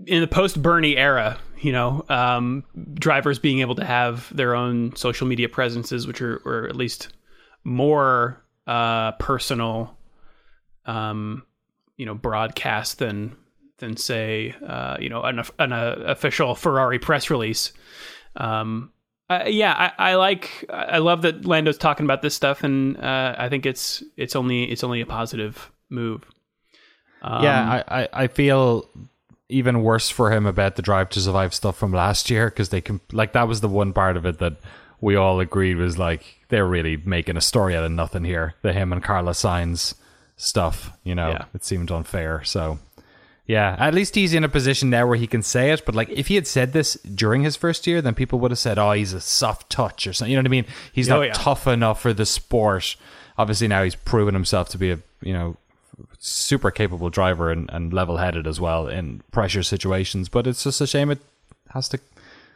[0.07, 4.97] in the post Bernie era, you know, um, drivers being able to have their own
[4.97, 7.09] social media presences, which are or at least
[7.65, 9.95] more uh, personal,
[10.87, 11.45] um,
[11.99, 13.37] you know, broadcast than
[13.77, 17.73] than say, uh, you know, an, an uh, official Ferrari press release.
[18.37, 18.91] Um,
[19.31, 23.35] uh, yeah, I, I like, I love that Lando's talking about this stuff, and uh,
[23.39, 26.25] I think it's it's only it's only a positive move.
[27.23, 28.89] Um, yeah, I, I, I feel
[29.49, 32.81] even worse for him about the Drive to Survive stuff from last year because they
[32.81, 34.55] can like that was the one part of it that
[35.01, 38.55] we all agreed was like they're really making a story out of nothing here.
[38.63, 39.95] The him and Carlos Sainz
[40.37, 41.45] stuff, you know, Yeah.
[41.55, 42.43] it seemed unfair.
[42.45, 42.79] So
[43.51, 45.85] yeah, at least he's in a position now where he can say it.
[45.85, 48.59] But like, if he had said this during his first year, then people would have
[48.59, 50.31] said, "Oh, he's a soft touch" or something.
[50.31, 50.67] You know what I mean?
[50.93, 51.33] He's Oh, not yeah.
[51.33, 52.97] tough enough for the sport.
[53.37, 55.57] Obviously, now he's proven himself to be a you know
[56.19, 60.29] super capable driver and, and level headed as well in pressure situations.
[60.29, 61.19] But it's just a shame it
[61.71, 61.99] has to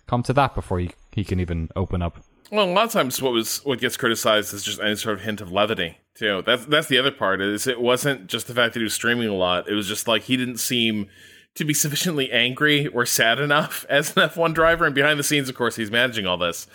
[0.07, 2.22] come to that before he, he can even open up.
[2.50, 5.24] Well, a lot of times, what was what gets criticized is just any sort of
[5.24, 6.42] hint of levity too.
[6.44, 7.40] That's that's the other part.
[7.40, 9.68] Is it wasn't just the fact that he was streaming a lot.
[9.68, 11.09] It was just like he didn't seem
[11.54, 14.87] to be sufficiently angry or sad enough as an F1 driver.
[14.87, 16.66] And behind the scenes, of course, he's managing all this.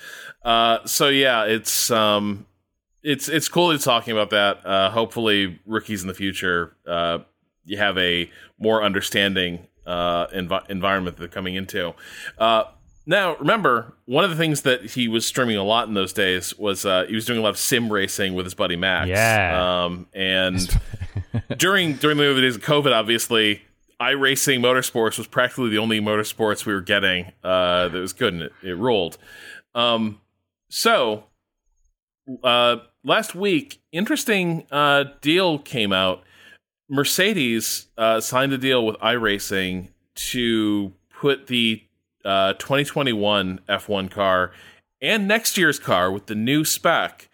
[0.44, 2.46] Uh, so yeah, it's um,
[3.04, 4.66] it's it's cool he's talking about that.
[4.66, 7.20] Uh, hopefully, rookies in the future, uh,
[7.66, 11.94] you have a more understanding uh, envi- environment that they're coming into.
[13.10, 16.56] Now, remember, one of the things that he was streaming a lot in those days
[16.60, 19.10] was uh, he was doing a lot of sim racing with his buddy Max.
[19.10, 19.86] Yeah.
[19.86, 20.60] Um, and
[21.58, 23.64] during during the early days of COVID, obviously,
[24.00, 28.44] iRacing Motorsports was practically the only motorsports we were getting uh, that was good and
[28.44, 29.18] it, it rolled.
[29.74, 30.22] Um,
[30.70, 31.24] so,
[32.44, 36.22] uh, last week, interesting uh, deal came out.
[36.88, 41.82] Mercedes uh, signed a deal with iRacing to put the
[42.30, 44.52] uh, 2021 F1 car
[45.02, 47.28] and next year's car with the new spec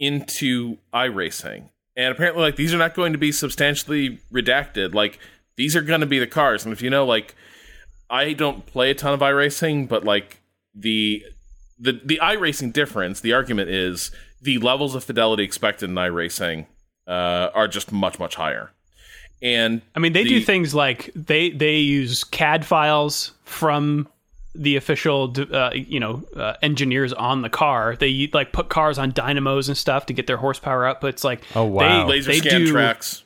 [0.00, 1.68] into iRacing.
[1.94, 4.94] And apparently, like these are not going to be substantially redacted.
[4.94, 5.18] Like
[5.56, 6.64] these are going to be the cars.
[6.64, 7.34] And if you know, like
[8.08, 10.40] I don't play a ton of iRacing, but like
[10.74, 11.24] the
[11.78, 16.64] the the iRacing difference, the argument is the levels of fidelity expected in iRacing
[17.06, 18.70] uh, are just much much higher.
[19.42, 24.08] And I mean, they do things like they they use CAD files from
[24.58, 27.96] the official, uh, you know, uh, engineers on the car.
[27.96, 31.00] They like put cars on dynamos and stuff to get their horsepower up.
[31.00, 32.04] But it's like, Oh, wow.
[32.06, 33.24] they, laser they scan do tracks.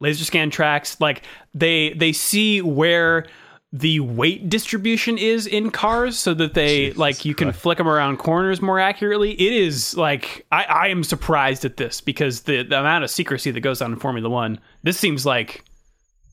[0.00, 1.00] laser scan tracks.
[1.00, 1.22] Like
[1.54, 3.26] they they see where
[3.72, 8.16] the weight distribution is in cars, so that they like you can flick them around
[8.16, 9.30] corners more accurately.
[9.32, 13.52] It is like I, I am surprised at this because the, the amount of secrecy
[13.52, 14.58] that goes on in Formula One.
[14.82, 15.64] This seems like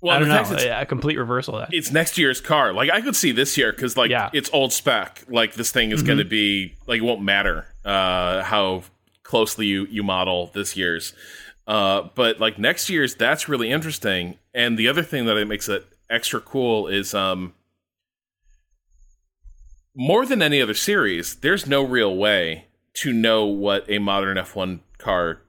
[0.02, 1.74] Well, I don't know it's, a, complete reversal of that.
[1.76, 2.72] it's next year's car.
[2.74, 4.30] Like I could see this year because like Yeah.
[4.34, 5.24] it's old spec.
[5.28, 8.84] Like this thing is going to be like it won't matter uh, how
[9.24, 11.14] closely you you model this year's.
[11.66, 14.38] Uh, but like next year's, that's really interesting.
[14.54, 17.54] And the other thing that it makes it extra cool is um
[19.96, 21.36] more than any other series.
[21.36, 25.42] There's no real way to know what a modern F1 car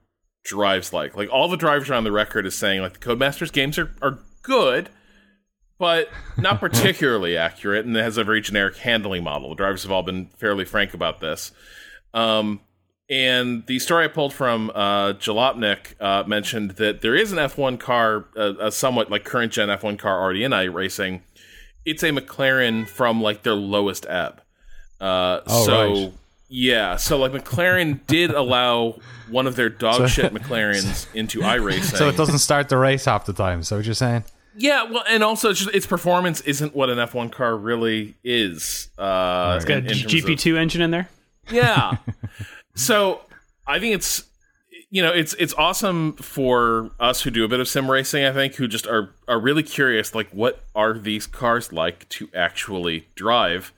[0.44, 1.16] drives like.
[1.16, 4.18] Like all the drivers around the record is saying like the Codemasters games are, are
[4.42, 4.88] good,
[5.78, 9.50] but not particularly accurate, and it has a very generic handling model.
[9.50, 11.52] The drivers have all been fairly frank about this.
[12.14, 12.60] Um,
[13.10, 17.80] and the story I pulled from uh, Jalopnik uh, mentioned that there is an F1
[17.80, 21.22] car, uh, a somewhat like current gen F1 car already in iRacing.
[21.86, 24.42] It's a McLaren from like their lowest ebb.
[25.00, 26.12] Uh, Oh, so right.
[26.48, 28.98] Yeah, so like McLaren did allow
[29.30, 31.96] one of their dog shit McLarens into iRacing.
[31.96, 33.62] So it doesn't start the race half the time.
[33.62, 34.24] So what you're saying?
[34.56, 38.88] Yeah, well, and also it's just, its performance isn't what an F1 car really is.
[38.98, 41.08] Uh, It's got in- a in terms GP of- two engine in there.
[41.50, 41.98] yeah.
[42.74, 43.20] so
[43.66, 44.24] I think it's
[44.90, 48.24] you know it's it's awesome for us who do a bit of sim racing.
[48.24, 52.28] I think who just are are really curious, like what are these cars like to
[52.34, 53.72] actually drive.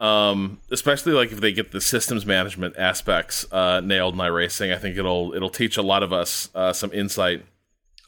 [0.00, 4.78] Um, especially like if they get the systems management aspects uh, nailed in iRacing, I
[4.78, 7.44] think it'll it'll teach a lot of us uh, some insight.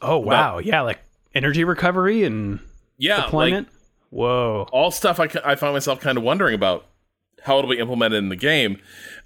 [0.01, 0.99] Oh wow, yeah, like
[1.33, 2.59] energy recovery and
[2.97, 3.67] Yeah, deployment.
[3.67, 3.75] like
[4.09, 4.67] Whoa.
[4.71, 6.85] all stuff I, I find myself kind of wondering about
[7.43, 8.79] how it'll be implemented in the game.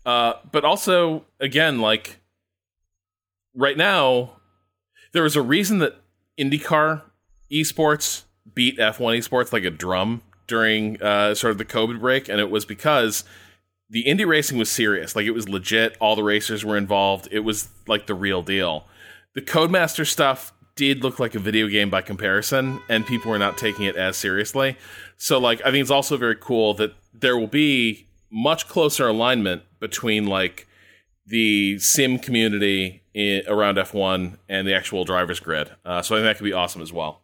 [0.06, 2.20] Uh, but also, again, like
[3.56, 4.32] right now,
[5.14, 5.96] there was a reason that
[6.40, 7.02] IndyCar
[7.52, 10.22] esports beat F1 esports like a drum
[10.52, 13.24] during uh, sort of the COVID break, and it was because
[13.90, 15.16] the Indy racing was serious.
[15.16, 15.96] Like it was legit.
[16.02, 17.30] All the racers were involved.
[17.32, 18.86] It was like the real deal.
[19.34, 23.58] The Codemaster stuff did look like a video game by comparison, and people were not
[23.58, 24.76] taking it as seriously.
[25.16, 29.64] So, like, I think it's also very cool that there will be much closer alignment
[29.80, 30.68] between like
[31.26, 35.72] the sim community in, around F1 and the actual driver's grid.
[35.86, 37.22] Uh, so I think that could be awesome as well.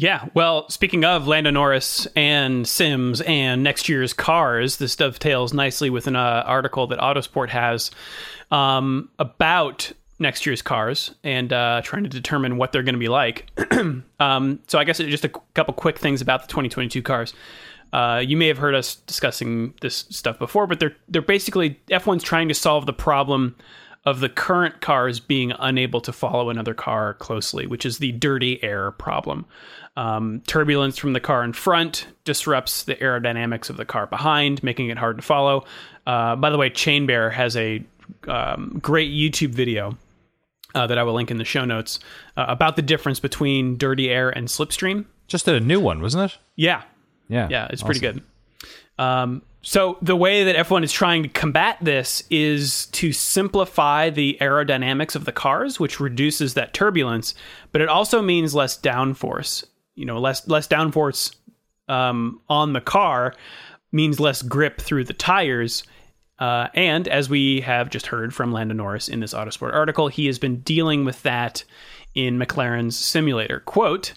[0.00, 5.90] Yeah, well, speaking of Lando Norris and Sims and next year's cars, this dovetails nicely
[5.90, 7.90] with an uh, article that Autosport has
[8.50, 13.08] um, about next year's cars and uh, trying to determine what they're going to be
[13.08, 13.50] like.
[14.20, 17.34] um, so I guess just a couple quick things about the 2022 cars.
[17.92, 22.22] Uh, you may have heard us discussing this stuff before, but they're they're basically F1's
[22.22, 23.54] trying to solve the problem
[24.10, 28.62] of the current cars being unable to follow another car closely, which is the dirty
[28.62, 29.46] air problem.
[29.96, 34.88] Um, turbulence from the car in front disrupts the aerodynamics of the car behind, making
[34.88, 35.64] it hard to follow.
[36.06, 37.82] Uh, by the way, Chain Bear has a
[38.28, 39.96] um, great YouTube video
[40.74, 41.98] uh, that I will link in the show notes
[42.36, 45.04] uh, about the difference between dirty air and slipstream.
[45.28, 46.38] Just did a new one, wasn't it?
[46.56, 46.82] Yeah,
[47.28, 47.48] Yeah.
[47.50, 48.22] yeah, it's pretty good.
[48.98, 54.38] Um, so the way that F1 is trying to combat this is to simplify the
[54.40, 57.34] aerodynamics of the cars, which reduces that turbulence,
[57.72, 59.64] but it also means less downforce.
[59.94, 61.34] You know, less less downforce
[61.88, 63.34] um, on the car
[63.92, 65.82] means less grip through the tires.
[66.38, 70.24] Uh, and as we have just heard from Lando Norris in this Autosport article, he
[70.26, 71.64] has been dealing with that
[72.14, 73.60] in McLaren's simulator.
[73.60, 74.14] Quote,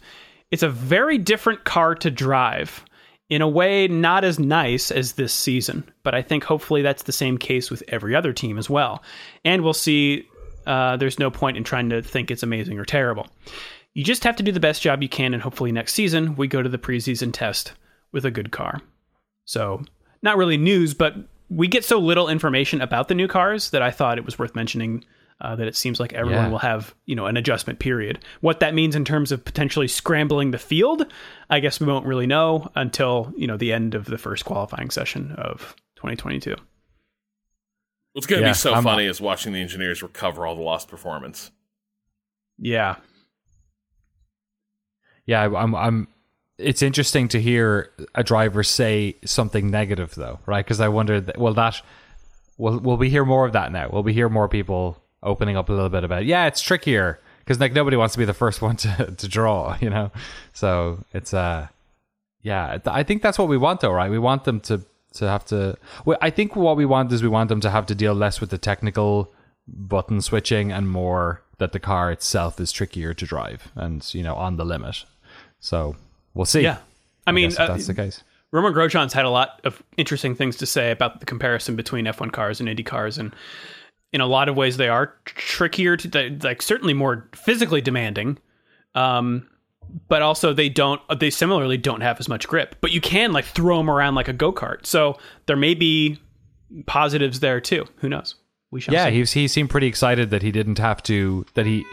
[0.51, 2.85] it's a very different car to drive.
[3.33, 7.11] In a way, not as nice as this season, but I think hopefully that's the
[7.11, 9.01] same case with every other team as well.
[9.43, 10.27] And we'll see.
[10.67, 13.25] Uh, there's no point in trying to think it's amazing or terrible.
[13.95, 16.47] You just have to do the best job you can, and hopefully next season we
[16.47, 17.73] go to the preseason test
[18.11, 18.81] with a good car.
[19.45, 19.83] So,
[20.21, 21.15] not really news, but
[21.49, 24.53] we get so little information about the new cars that I thought it was worth
[24.53, 25.05] mentioning.
[25.41, 26.49] Uh, that it seems like everyone Yeah.
[26.51, 28.19] will have, you know, an adjustment period.
[28.39, 31.05] What that means in terms of potentially scrambling the field,
[31.49, 34.89] I guess we won't really know until you know the end of the first qualifying
[34.89, 36.55] session of 2022.
[38.13, 40.61] What's going to Yeah, be so I'm- funny is watching the engineers recover all the
[40.61, 41.51] lost performance.
[42.57, 42.97] Yeah,
[45.25, 45.75] Yeah, I- I'm.
[45.75, 46.07] I'm.
[46.57, 50.63] It's interesting to hear a driver say something negative, though, right?
[50.63, 51.81] Because I wondered, well, that
[52.57, 53.89] will will we hear more of that now?
[53.89, 56.25] Will we hear more people opening up a little bit about?
[56.25, 59.77] Yeah, it's trickier because like nobody wants to be the first one to to draw,
[59.81, 60.11] you know.
[60.53, 61.67] So it's uh,
[62.41, 64.11] yeah, I think that's what we want, though, right?
[64.11, 64.81] We want them to
[65.13, 65.77] to have to.
[66.05, 68.41] Well, I think what we want is we want them to have to deal less
[68.41, 69.31] with the technical
[69.67, 74.35] button switching and more that the car itself is trickier to drive and you know
[74.35, 75.03] on the limit.
[75.59, 75.95] So
[76.33, 76.61] we'll see.
[76.61, 76.79] yeah.
[77.25, 78.21] I mean, uh, that's the case.
[78.51, 82.31] Romain Grosjean's had a lot of interesting things to say about the comparison between F1
[82.31, 83.33] cars and Indy cars, and
[84.13, 88.37] in a lot of ways they are trickier to like certainly more physically demanding.
[88.95, 89.47] Um,
[90.07, 92.75] but also they don't they similarly don't have as much grip.
[92.79, 96.19] But you can like throw them around like a go kart, so there may be
[96.85, 97.85] positives there too.
[97.97, 98.35] Who knows?
[98.71, 99.11] We shall Yeah, see.
[99.13, 101.85] he was, he seemed pretty excited that he didn't have to that he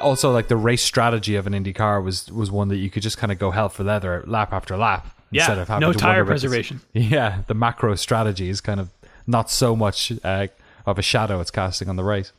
[0.00, 3.02] also like the race strategy of an Indy car was was one that you could
[3.02, 5.92] just kind of go hell for leather lap after lap Yeah, instead of having no
[5.92, 6.80] to tire wonder about this- preservation.
[6.92, 8.90] Yeah, the macro strategy is kind of
[9.26, 10.48] not so much uh,
[10.86, 12.32] of a shadow it's casting on the race.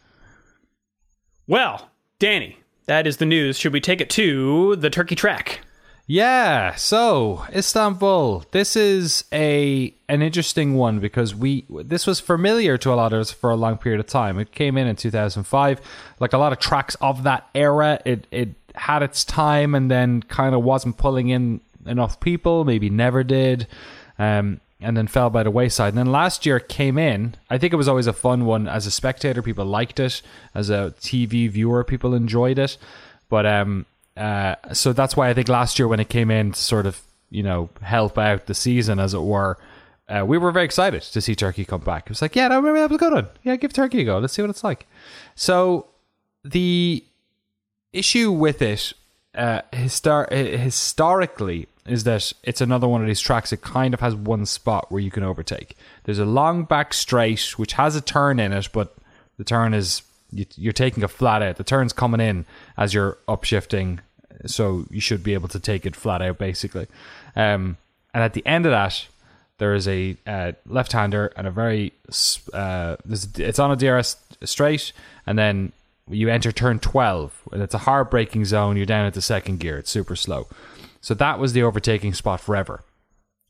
[1.47, 1.89] Well,
[2.19, 3.57] Danny, that is the news.
[3.57, 5.61] Should we take it to the turkey track?
[6.09, 8.45] Yeah, so Istanbul.
[8.51, 13.19] This is a an interesting one because we this was familiar to a lot of
[13.19, 14.39] us for a long period of time.
[14.39, 15.81] It came in in 2005.
[16.21, 20.23] Like a lot of tracks of that era, it it had its time and then
[20.23, 23.67] kind of wasn't pulling in enough people, maybe never did.
[24.17, 25.89] Um and then fell by the wayside.
[25.89, 27.35] And then last year came in.
[27.49, 29.41] I think it was always a fun one as a spectator.
[29.41, 30.21] People liked it.
[30.53, 32.77] As a TV viewer, people enjoyed it.
[33.29, 36.59] But um, uh, so that's why I think last year when it came in to
[36.59, 39.57] sort of you know help out the season as it were,
[40.09, 42.03] uh, we were very excited to see Turkey come back.
[42.03, 43.27] It was like, yeah, no, remember that was a good one.
[43.43, 44.19] Yeah, give Turkey a go.
[44.19, 44.87] Let's see what it's like.
[45.35, 45.87] So
[46.43, 47.03] the
[47.91, 48.93] issue with it,
[49.35, 54.15] uh, histor- historically, is that it's another one of these tracks that kind of has
[54.15, 55.75] one spot where you can overtake.
[56.03, 58.95] There's a long back straight which has a turn in it, but
[59.37, 61.57] the turn is you, you're taking a flat out.
[61.57, 62.45] The turn's coming in
[62.77, 63.99] as you're upshifting,
[64.45, 66.87] so you should be able to take it flat out basically.
[67.35, 67.77] Um,
[68.13, 69.07] and at the end of that,
[69.57, 71.93] there is a uh, left-hander and a very
[72.53, 74.91] uh, it's on a DRS straight,
[75.25, 75.71] and then
[76.09, 79.59] you enter turn 12 and it's a hard braking zone you're down at the second
[79.59, 80.47] gear it's super slow
[81.01, 82.83] so that was the overtaking spot forever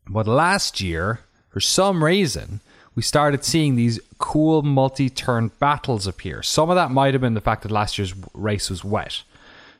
[0.10, 1.20] but last year
[1.50, 2.60] for some reason
[2.96, 7.42] we started seeing these cool multi-turn battles appear some of that might have been the
[7.42, 9.24] fact that last year's race was wet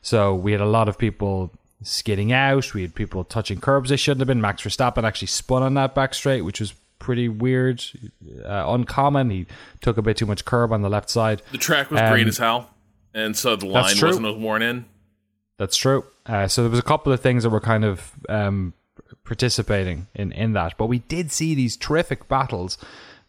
[0.02, 1.50] so we had a lot of people
[1.82, 5.62] skidding out we had people touching curbs they shouldn't have been max verstappen actually spun
[5.62, 7.82] on that back straight which was pretty weird,
[8.44, 9.30] uh, uncommon.
[9.30, 9.46] He
[9.80, 11.42] took a bit too much curb on the left side.
[11.52, 12.70] The track was um, green as hell,
[13.14, 14.84] and so the line wasn't worn in.
[15.56, 16.04] That's true.
[16.28, 18.74] Uh, so there was a couple of things that were kind of um,
[19.24, 22.78] participating in in that, but we did see these terrific battles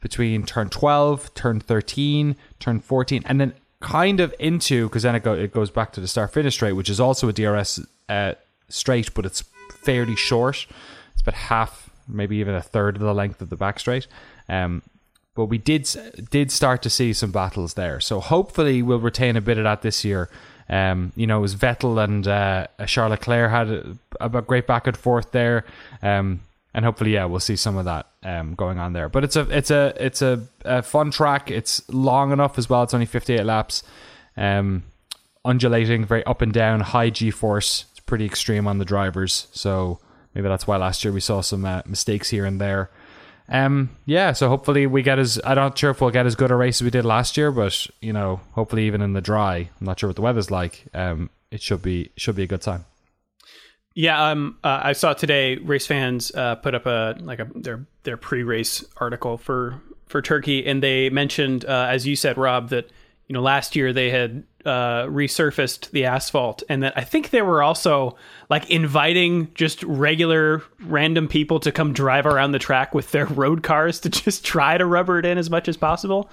[0.02, 5.24] between turn 12, turn 13, turn 14, and then kind of into because then it,
[5.24, 7.80] go, it goes back to the start finish straight, which is also a DRS
[8.10, 8.34] uh,
[8.68, 10.68] straight, but it's fairly short.
[11.14, 14.08] It's about half maybe even a third of the length of the back straight.
[14.47, 14.82] Um,
[15.36, 15.88] but we did
[16.32, 18.00] did start to see some battles there.
[18.00, 20.30] So hopefully we'll retain a bit of that this year.
[20.70, 24.86] Um, you know, it was Vettel and uh, Charles Leclerc had a, a, great back
[24.86, 25.66] and forth there,
[26.04, 26.42] um,
[26.76, 29.10] and hopefully, yeah, we'll see some of that um, going on there.
[29.10, 31.50] But it's a it's a it's a, a, fun track.
[31.50, 32.84] It's long enough as well.
[32.84, 33.82] It's only fifty eight laps,
[34.38, 34.84] um,
[35.44, 37.86] undulating, very up and down, high G force.
[37.92, 39.48] It's pretty extreme on the drivers.
[39.52, 40.00] So
[40.36, 42.92] maybe that's why last year we saw some uh, mistakes here and there.
[43.52, 46.52] Um, yeah, so hopefully we get as I'm not sure if we'll get as good
[46.52, 49.70] a race as we did last year, but you know, hopefully even in the dry,
[49.80, 50.86] I'm not sure what the weather's like.
[50.93, 52.86] Um, it should be should be a good time.
[53.95, 57.86] Yeah, um, uh, I saw today race fans uh, put up a like a their
[58.04, 62.91] their pre-race article for for Turkey, and they mentioned, uh, as you said, Rob, that
[63.30, 67.44] you know last year they had uh, resurfaced the asphalt, and that I think they
[67.44, 68.18] were also
[68.50, 73.64] like inviting just regular random people to come drive around the track with their road
[73.64, 76.30] cars to just try to rubber it in as much as possible.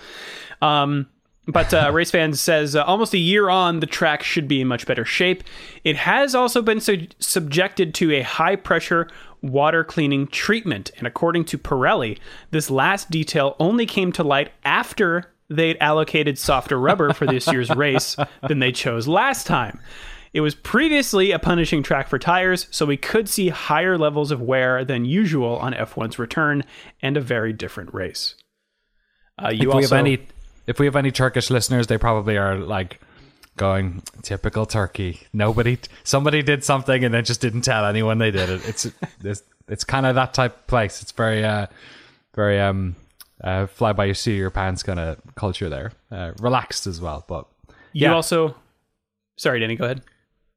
[0.62, 1.07] Um,
[1.47, 4.66] but uh, Race Fans says uh, almost a year on, the track should be in
[4.66, 5.44] much better shape.
[5.84, 9.09] It has also been su- subjected to a high pressure
[9.42, 10.90] water cleaning treatment.
[10.99, 12.18] And according to Pirelli,
[12.51, 17.70] this last detail only came to light after they'd allocated softer rubber for this year's
[17.76, 18.16] race
[18.47, 19.80] than they chose last time.
[20.32, 24.42] It was previously a punishing track for tires, so we could see higher levels of
[24.42, 26.62] wear than usual on F1's return
[27.01, 28.34] and a very different race.
[29.42, 30.26] Uh, you if also, we have any,
[30.66, 33.01] if we have any Turkish listeners, they probably are like
[33.57, 35.26] going typical Turkey.
[35.32, 38.68] Nobody, somebody did something and then just didn't tell anyone they did it.
[38.68, 38.86] It's
[39.24, 41.01] it's, it's kind of that type of place.
[41.01, 41.66] It's very uh,
[42.34, 42.94] very um
[43.43, 45.93] uh, fly by your seat of your pants kind of culture there.
[46.11, 47.47] Uh, relaxed as well, but
[47.93, 48.11] yeah.
[48.11, 48.55] You also,
[49.37, 50.03] sorry, Danny, go ahead.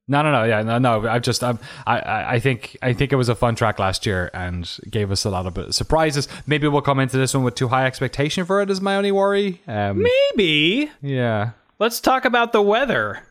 [0.07, 1.07] No, no, no, yeah, no, no.
[1.07, 4.31] I've just, um, I, I think, I think it was a fun track last year
[4.33, 6.27] and gave us a lot of surprises.
[6.47, 8.71] Maybe we'll come into this one with too high expectation for it.
[8.71, 9.61] Is my only worry.
[9.67, 10.89] Um, Maybe.
[11.01, 11.51] Yeah.
[11.77, 13.21] Let's talk about the weather.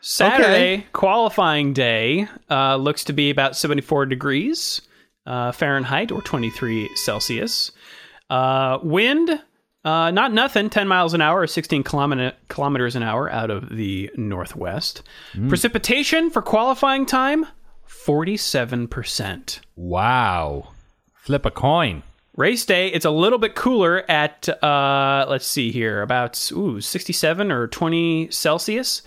[0.00, 0.86] Saturday okay.
[0.92, 4.82] qualifying day uh, looks to be about seventy-four degrees
[5.26, 7.72] uh, Fahrenheit or twenty-three Celsius.
[8.28, 9.42] Uh, wind,
[9.84, 14.10] uh, not nothing, 10 miles an hour or 16 kilometers an hour out of the
[14.16, 15.02] northwest.
[15.34, 15.48] Mm.
[15.48, 17.46] Precipitation for qualifying time,
[17.88, 19.60] 47%.
[19.76, 20.68] Wow.
[21.14, 22.02] Flip a coin.
[22.36, 27.50] Race day, it's a little bit cooler at, uh, let's see here, about ooh, 67
[27.50, 29.02] or 20 Celsius.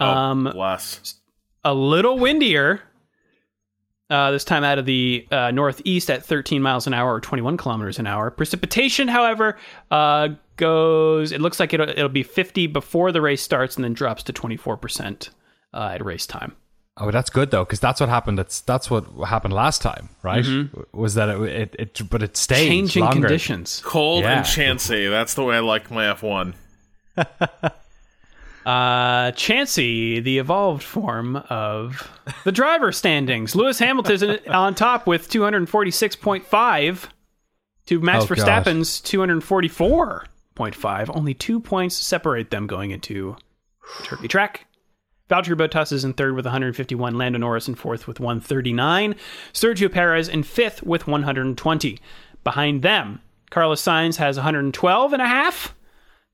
[0.00, 1.16] Oh, um, bless.
[1.64, 2.80] A little windier,
[4.12, 7.56] uh, this time out of the uh, northeast at 13 miles an hour or 21
[7.56, 8.30] kilometers an hour.
[8.30, 9.56] Precipitation, however,
[9.90, 11.32] uh, goes.
[11.32, 14.32] It looks like it'll, it'll be 50 before the race starts and then drops to
[14.32, 15.30] 24 percent
[15.72, 16.54] uh, at race time.
[16.98, 18.38] Oh, that's good though, because that's what happened.
[18.38, 20.44] That's that's what happened last time, right?
[20.44, 20.82] Mm-hmm.
[20.92, 22.10] Was that it, it, it?
[22.10, 23.20] But it stayed changing longer.
[23.20, 24.38] conditions, cold yeah.
[24.38, 25.08] and chancy.
[25.08, 26.52] That's the way I like my F1.
[28.64, 32.10] Uh, Chansey, the evolved form of
[32.44, 33.56] the driver standings.
[33.56, 37.08] Lewis Hamilton is on top with 246.5
[37.86, 41.16] to Max oh, Verstappen's 244.5.
[41.16, 43.36] Only two points separate them going into
[44.04, 44.66] Turkey track.
[45.28, 47.16] Valtteri Bottas is in third with 151.
[47.16, 49.14] Lando Norris in fourth with 139.
[49.52, 51.98] Sergio Perez in fifth with 120.
[52.44, 55.74] Behind them, Carlos Sainz has 112 and a half.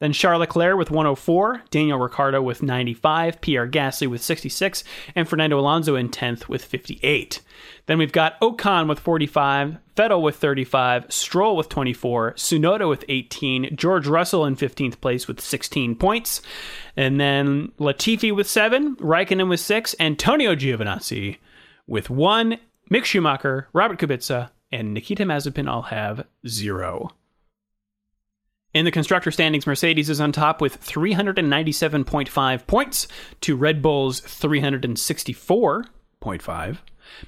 [0.00, 4.84] Then Charles Leclerc with 104, Daniel Ricciardo with 95, Pierre Gasly with 66,
[5.16, 7.40] and Fernando Alonso in 10th with 58.
[7.86, 13.74] Then we've got Ocon with 45, Vettel with 35, Stroll with 24, Tsunoda with 18,
[13.74, 16.42] George Russell in 15th place with 16 points,
[16.96, 21.38] and then Latifi with 7, Raikkonen with 6, Antonio Giovinazzi
[21.88, 22.58] with 1,
[22.90, 27.10] Mick Schumacher, Robert Kubica, and Nikita Mazepin all have 0.
[28.74, 33.08] In the constructor standings, Mercedes is on top with 397.5 points
[33.40, 36.76] to Red Bull's 364.5.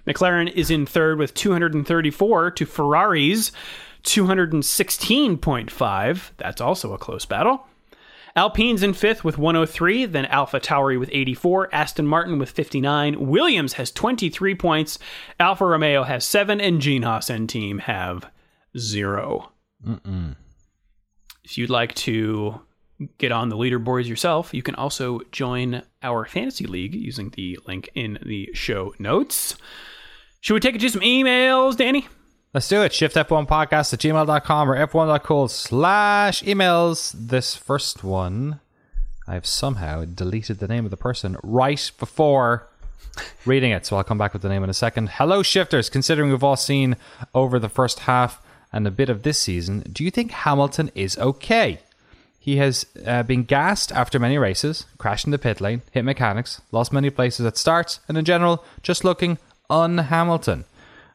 [0.07, 3.53] McLaren is in third with 234 to Ferrari's
[4.05, 6.31] 216.5.
[6.37, 7.67] That's also a close battle.
[8.37, 13.73] Alpine's in fifth with 103, then Alpha Tauri with 84, Aston Martin with 59, Williams
[13.73, 15.01] has 23 points,
[15.41, 18.31] Alfa Romeo has 7, and Gene Haas and team have
[18.79, 19.51] 0.
[19.85, 20.37] Mm-mm.
[21.51, 22.61] If you'd like to
[23.19, 27.91] get on the leaderboards yourself, you can also join our fantasy league using the link
[27.93, 29.57] in the show notes.
[30.41, 32.07] Should we take it to some emails, Danny?
[32.55, 32.93] Let's do it.
[32.93, 37.13] Shift F1 podcast at gmail.com or f1.cool slash emails.
[37.19, 38.61] This first one,
[39.27, 42.69] I've somehow deleted the name of the person right before
[43.45, 43.87] reading it.
[43.87, 45.09] So I'll come back with the name in a second.
[45.09, 45.91] Hello, shifters.
[45.91, 46.95] Considering we've all seen
[47.35, 48.41] over the first half
[48.73, 51.81] and a bit of this season, do you think Hamilton is okay?
[52.39, 56.63] He has uh, been gassed after many races, crashed in the pit lane, hit mechanics,
[56.73, 60.65] lost many places at starts, and in general, just looking un Hamilton.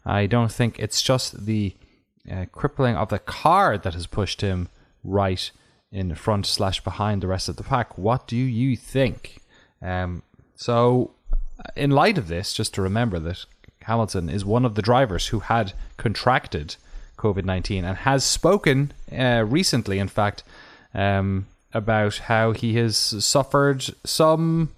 [0.06, 1.74] I don't think it's just the
[2.32, 4.70] uh, crippling of the car that has pushed him
[5.04, 5.52] right
[5.92, 7.98] in front slash behind the rest of the pack.
[7.98, 9.42] What do you think?
[9.82, 10.22] Um,
[10.56, 11.12] so,
[11.76, 13.46] in light of this, just to remember that
[13.82, 16.76] Hamilton is one of the drivers who had contracted
[17.26, 20.44] COVID 19 and has spoken uh, recently, in fact,
[20.94, 24.72] um, about how he has suffered some,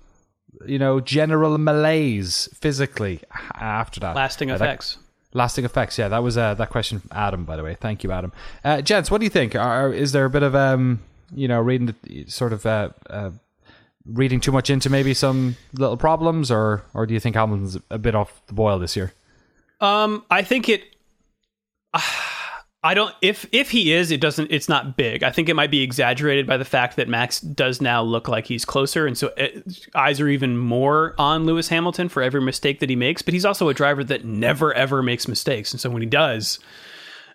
[0.65, 3.19] you know, general malaise physically
[3.55, 4.15] after that.
[4.15, 4.95] Lasting uh, effects.
[4.95, 6.07] That, lasting effects, yeah.
[6.07, 7.75] That was uh, that question from Adam, by the way.
[7.75, 8.31] Thank you, Adam.
[8.63, 9.53] Uh, gents, what do you think?
[9.53, 11.01] Are, is there a bit of, um,
[11.35, 13.31] you know, reading the, sort of uh, uh,
[14.05, 17.97] reading too much into maybe some little problems, or or do you think Hamilton's a
[17.97, 19.13] bit off the boil this year?
[19.81, 20.83] Um, I think it.
[22.87, 25.21] I don't if if he is it doesn't it's not big.
[25.21, 28.45] I think it might be exaggerated by the fact that Max does now look like
[28.45, 32.79] he's closer and so it, eyes are even more on Lewis Hamilton for every mistake
[32.79, 35.73] that he makes, but he's also a driver that never ever makes mistakes.
[35.73, 36.59] And so when he does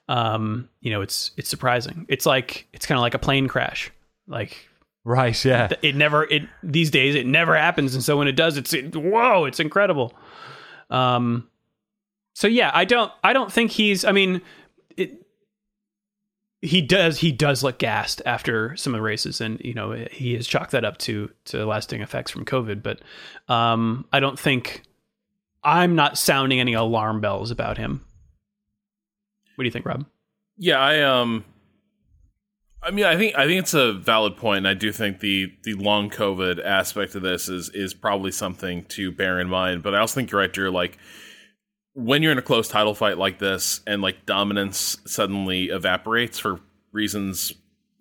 [0.09, 2.07] um you know it's it's surprising.
[2.09, 3.91] It's like it's kind of like a plane crash.
[4.27, 4.71] Like
[5.05, 5.69] Right, yeah.
[5.83, 8.97] It never it these days it never happens and so when it does it's it,
[8.97, 10.15] whoa, it's incredible.
[10.89, 11.47] Um
[12.35, 14.41] so yeah, I don't I don't think he's I mean
[16.63, 20.35] he does he does look gassed after some of the races and you know he
[20.35, 23.01] has chalked that up to to lasting effects from covid but
[23.53, 24.83] um i don't think
[25.65, 28.05] i'm not sounding any alarm bells about him.
[29.57, 30.07] What do you think rob?
[30.57, 31.45] Yeah i um
[32.81, 35.53] i mean i think i think it's a valid point and i do think the
[35.65, 39.95] the long covid aspect of this is is probably something to bear in mind but
[39.95, 40.97] i also think you're right drew like
[41.95, 46.61] when you're in a close title fight like this and like dominance suddenly evaporates for
[46.93, 47.53] reasons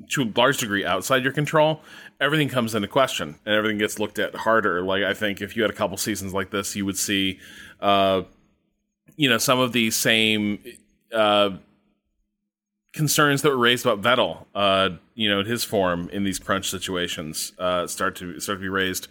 [0.10, 1.82] to a large degree outside your control,
[2.20, 4.82] everything comes into question and everything gets looked at harder.
[4.82, 7.40] Like I think if you had a couple seasons like this, you would see,
[7.82, 8.24] uh,
[9.16, 10.64] you know, some of these same
[11.14, 11.52] uh,
[12.94, 17.54] concerns that were raised about Vettel, uh, you know, his form in these crunch situations,
[17.60, 19.08] uh, start to start to be raised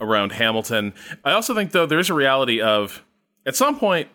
[0.00, 0.92] around Hamilton.
[1.24, 3.02] I also think though there is a reality of
[3.50, 4.06] at some point,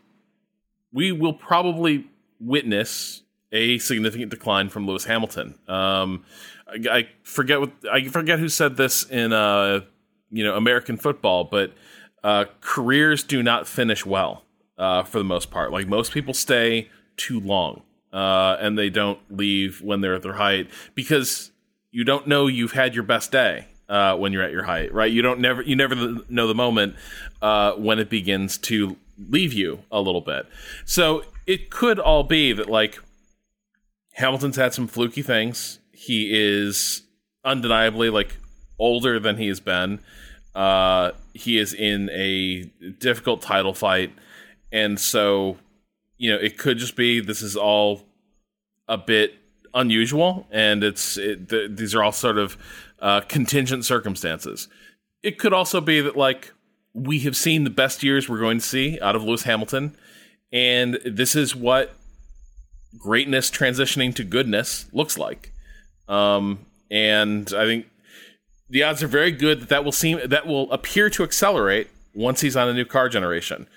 [0.93, 2.07] we will probably
[2.39, 3.21] witness
[3.51, 5.55] a significant decline from Lewis Hamilton.
[5.67, 6.23] Um,
[6.65, 9.81] I, I, forget what I forget who said this in uh,
[10.31, 11.73] you know American football, but
[12.23, 14.45] uh, careers do not finish well
[14.77, 15.73] uh, for the most part.
[15.73, 17.81] Like most people stay too long,
[18.13, 21.51] uh, and they don't leave when they're at their height because
[21.91, 25.11] you don't know you've had your best day uh, when you're at your height, right?
[25.11, 25.95] You don't never you never
[26.29, 26.95] know the moment
[27.41, 30.45] uh, when it begins to leave you a little bit.
[30.85, 32.99] So it could all be that like
[34.13, 35.79] Hamilton's had some fluky things.
[35.91, 37.03] He is
[37.43, 38.37] undeniably like
[38.79, 39.99] older than he has been.
[40.53, 42.63] Uh, he is in a
[42.99, 44.13] difficult title fight,
[44.71, 45.57] and so
[46.17, 48.03] you know it could just be this is all
[48.87, 49.33] a bit
[49.73, 52.57] unusual, and it's it, th- these are all sort of
[52.99, 54.69] uh, contingent circumstances.
[55.21, 56.53] It could also be that like
[56.95, 59.95] we have seen the best years we're going to see out of Lewis Hamilton,
[60.51, 61.93] and this is what
[62.97, 65.51] greatness transitioning to goodness looks like.
[66.07, 67.87] Um, and I think
[68.69, 72.39] the odds are very good that that will seem that will appear to accelerate once
[72.41, 73.67] he's on a new car generation.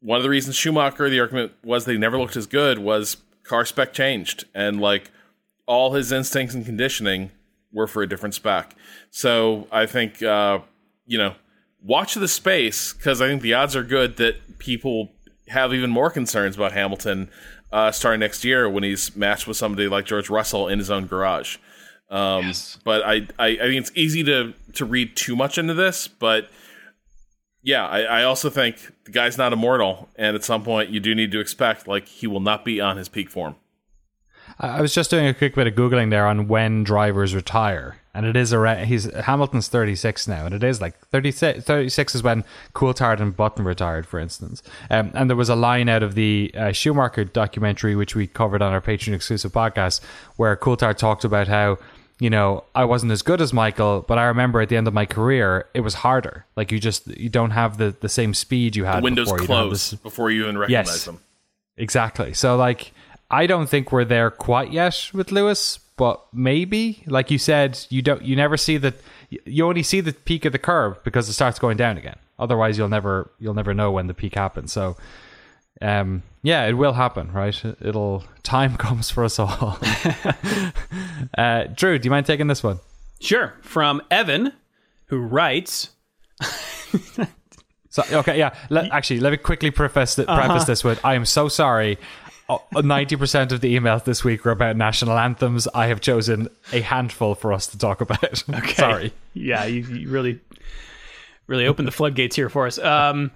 [0.00, 3.64] One of the reasons Schumacher, the argument was they never looked as good, was car
[3.64, 5.10] spec changed, and like
[5.66, 7.32] all his instincts and conditioning
[7.72, 8.76] were for a different spec.
[9.10, 10.60] So I think uh,
[11.04, 11.34] you know
[11.82, 15.12] watch the space because I think the odds are good that people
[15.48, 17.30] have even more concerns about Hamilton
[17.72, 21.06] uh, starting next year when he's matched with somebody like George Russell in his own
[21.06, 21.56] garage.
[22.10, 22.78] Um, Yes.
[22.84, 26.08] But I, I, I think it's easy to to read too much into this.
[26.08, 26.48] But
[27.62, 31.14] yeah, I, I also think the guy's not immortal, and at some point you do
[31.14, 33.56] need to expect like he will not be on his peak form.
[34.60, 38.26] I was just doing a quick bit of googling there on when drivers retire, and
[38.26, 38.86] it is around.
[38.86, 42.44] He's Hamilton's thirty six now, and it is like 36, 36 is when
[42.74, 44.62] Coulthard and Button retired, for instance.
[44.90, 48.60] Um, and there was a line out of the uh, Schumacher documentary, which we covered
[48.60, 50.00] on our Patreon exclusive podcast,
[50.36, 51.78] where Coulthard talked about how
[52.18, 54.94] you know I wasn't as good as Michael, but I remember at the end of
[54.94, 56.46] my career it was harder.
[56.56, 59.04] Like you just you don't have the the same speed you had.
[59.04, 59.40] Windows before.
[59.40, 61.04] You close before you even recognize Yes.
[61.04, 61.20] them.
[61.76, 62.34] Exactly.
[62.34, 62.92] So like
[63.30, 68.00] I don't think we're there quite yet with Lewis, but maybe like you said, you
[68.02, 68.94] don't you never see the
[69.30, 72.16] you only see the peak of the curve because it starts going down again.
[72.38, 74.72] Otherwise you'll never you'll never know when the peak happens.
[74.72, 74.96] So
[75.82, 77.62] um yeah, it will happen, right?
[77.82, 79.78] It'll time comes for us all.
[81.38, 82.78] uh Drew, do you mind taking this one?
[83.20, 83.54] Sure.
[83.62, 84.52] From Evan,
[85.06, 85.90] who writes,
[87.90, 88.54] So okay, yeah.
[88.70, 90.46] Let, actually, let me quickly preface th- Uh-huh.
[90.46, 91.98] preface this with: I am so sorry.
[92.48, 95.68] Uh, Ninety percent of the emails this week were about national anthems.
[95.74, 98.42] I have chosen a handful for us to talk about.
[98.48, 98.74] Okay.
[98.74, 99.12] Sorry.
[99.34, 100.40] Yeah, you, you really,
[101.46, 102.78] really opened the floodgates here for us.
[102.78, 103.30] Um,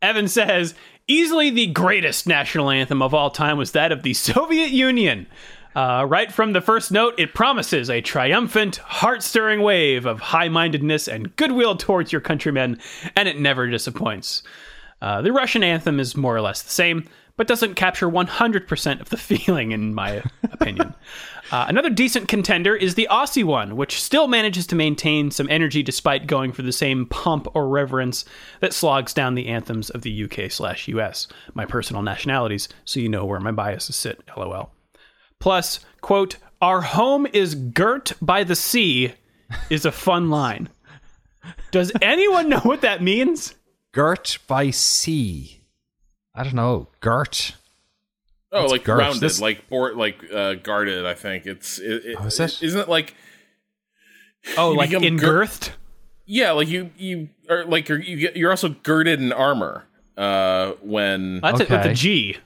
[0.00, 0.74] Evan says,
[1.08, 5.26] easily the greatest national anthem of all time was that of the Soviet Union.
[5.74, 10.48] Uh, right from the first note, it promises a triumphant, heart stirring wave of high
[10.48, 12.78] mindedness and goodwill towards your countrymen,
[13.16, 14.42] and it never disappoints.
[15.02, 19.10] Uh, the Russian anthem is more or less the same, but doesn't capture 100% of
[19.10, 20.94] the feeling, in my opinion.
[21.50, 25.82] Uh, another decent contender is the Aussie one, which still manages to maintain some energy
[25.82, 28.24] despite going for the same pomp or reverence
[28.60, 33.08] that slogs down the anthems of the UK slash US, my personal nationalities, so you
[33.08, 34.72] know where my biases sit, lol.
[35.38, 39.12] Plus, quote, our home is girt by the sea
[39.68, 40.68] is a fun line.
[41.70, 43.54] Does anyone know what that means?
[43.92, 45.53] Girt by sea.
[46.34, 46.88] I don't know.
[47.00, 47.54] Girt.
[48.52, 48.98] Oh, like girth.
[48.98, 51.06] rounded, This- like board, like uh, guarded.
[51.06, 51.78] I think it's.
[51.78, 52.62] It, it, Oh, is it?
[52.62, 53.14] Isn't it like?
[54.56, 55.72] Oh, You like become engirthed?
[56.26, 59.84] Yeah, like you you are like you're, you get, you're also girded in armor
[60.16, 61.90] uh, when That's it with Okay.
[61.90, 62.36] a G.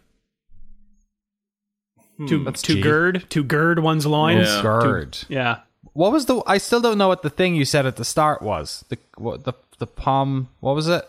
[2.26, 2.80] To, That's to G.
[2.80, 4.48] gird, to gird one's loins.
[4.48, 4.62] Yeah.
[4.62, 5.18] Gird.
[5.28, 5.58] Yeah.
[5.92, 6.42] What was the?
[6.46, 8.84] I still don't know what the thing you said at the start was.
[8.88, 10.48] The what the the palm.
[10.60, 11.08] What was it?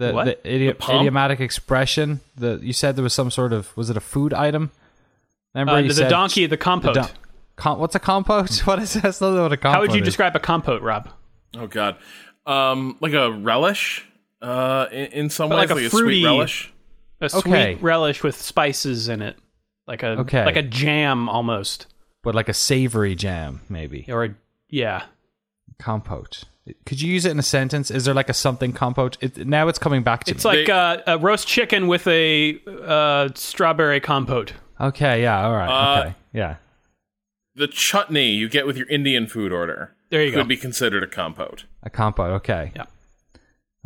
[0.00, 0.24] The What?
[0.24, 2.20] the, idi- The idiomatic expression.
[2.36, 4.70] The you said there was some sort of was it a food item?
[5.54, 6.94] Remember Uh, you the, the said donkey, the compote.
[6.94, 7.08] don-
[7.56, 8.58] com- what's a compote?
[8.66, 9.04] What is that?
[9.04, 10.06] I still don't what a compote How would you is.
[10.06, 11.08] describe a compote, Rob?
[11.58, 11.96] oh god,
[12.46, 14.06] um, like a relish
[14.40, 16.72] uh, in, in some But ways, like a like a fruity- sweet relish.
[17.22, 17.74] A sweet Okay.
[17.74, 19.36] relish with spices in it,
[19.86, 20.44] like a Okay.
[20.46, 21.86] like a jam almost,
[22.22, 24.34] But like a savory jam, maybe or a,
[24.70, 25.02] yeah.
[25.78, 26.44] compote.
[26.86, 27.90] Could you use it in a sentence?
[27.90, 29.16] Is there like a something compote?
[29.20, 30.36] It, now it's coming back to me.
[30.36, 30.50] It's me.
[30.50, 34.52] like They- uh, a roast chicken with a uh, strawberry compote.
[34.80, 36.56] okay, yeah, all right, Uh, okay, yeah.
[37.54, 40.38] The chutney you get with your Indian food order There you go.
[40.38, 40.48] could go.
[40.48, 41.64] be considered a compote.
[41.82, 42.72] A compote, okay.
[42.76, 42.84] Yeah.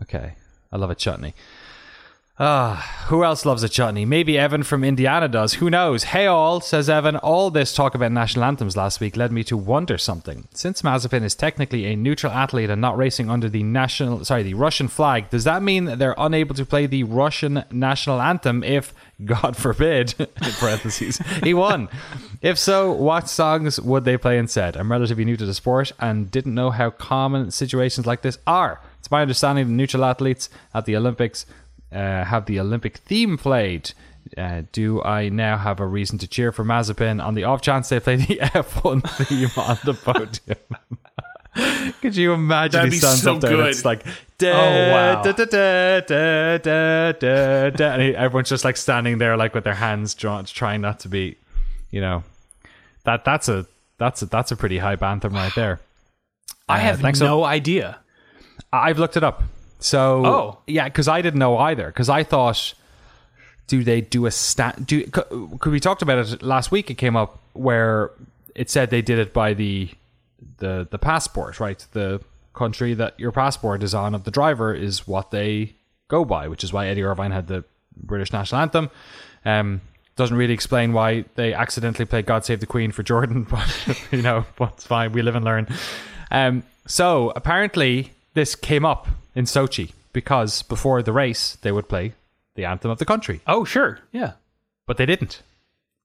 [0.03, 0.35] Okay.
[0.73, 1.35] I love a chutney.
[2.37, 4.05] Ah, who else loves a chutney?
[4.05, 5.55] Maybe Evan from Indiana does.
[5.55, 6.03] Who knows?
[6.03, 7.15] Hey all, says Evan.
[7.15, 10.49] All this talk about national anthems last week led me to wonder something.
[10.53, 14.55] Since Mazepin is technically a neutral athlete and not racing under the national, sorry, the
[14.55, 18.93] Russian flag, does that mean that they're unable to play the Russian national anthem if,
[19.25, 20.29] God forbid, in
[20.59, 21.89] parentheses, he won?
[22.43, 24.77] If so, what songs would they play instead?
[24.77, 28.81] I'm relatively new to the sport and didn't know how common situations like this are.
[28.99, 31.47] It's my understanding that neutral athletes at the Olympics
[31.95, 33.93] uh, have the Olympic theme played.
[34.37, 37.89] Uh, do I now have a reason to cheer for Mazepin on the off chance
[37.91, 40.59] they play the F1 theme on the podium?
[42.01, 43.71] Could you imagine That'd he stands so up there and good.
[43.71, 44.05] it's like
[44.39, 45.23] da, Oh, wow.
[45.23, 49.55] da, da, da, da, da, da, da, and he- everyone's just like standing there like
[49.55, 51.37] with their hands drawn trying not to be
[51.93, 52.25] you know
[53.05, 53.67] that that's a
[53.99, 55.81] that's a that's a pretty hype anthem right there
[56.69, 57.99] I Uh, have no so- idea.
[58.73, 59.43] I've looked it up.
[59.81, 60.59] So, Oh.
[60.67, 61.87] yeah, because I didn't know either.
[61.89, 62.75] Because I thought,
[63.67, 64.87] do they do a stat?
[64.87, 66.91] Do could we talked about it last week?
[66.91, 68.11] It came up where
[68.55, 69.91] it said they did it by the
[70.59, 71.85] the the passport, right?
[71.93, 72.21] The
[72.53, 75.75] country that your passport is on of the driver is what they
[76.09, 77.65] go by, which is why Eddie Irvine had the
[77.97, 78.91] British national anthem.
[79.45, 79.81] Um,
[80.17, 84.23] doesn't really explain why they accidentally played "God Save the Queen" for Jordan, but you
[84.23, 85.13] know, but it's fine.
[85.13, 85.67] We live and learn.
[86.31, 92.13] Um, so apparently, this came up in Sochi because before the race they would play
[92.55, 93.99] the anthem of the country, Oh, sure.
[94.13, 94.33] Yeah.
[94.87, 95.43] but they didn't.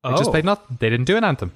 [0.03, 0.17] They Oh.
[0.17, 0.77] just played nothing.
[0.79, 1.51] They didn't do an anthem.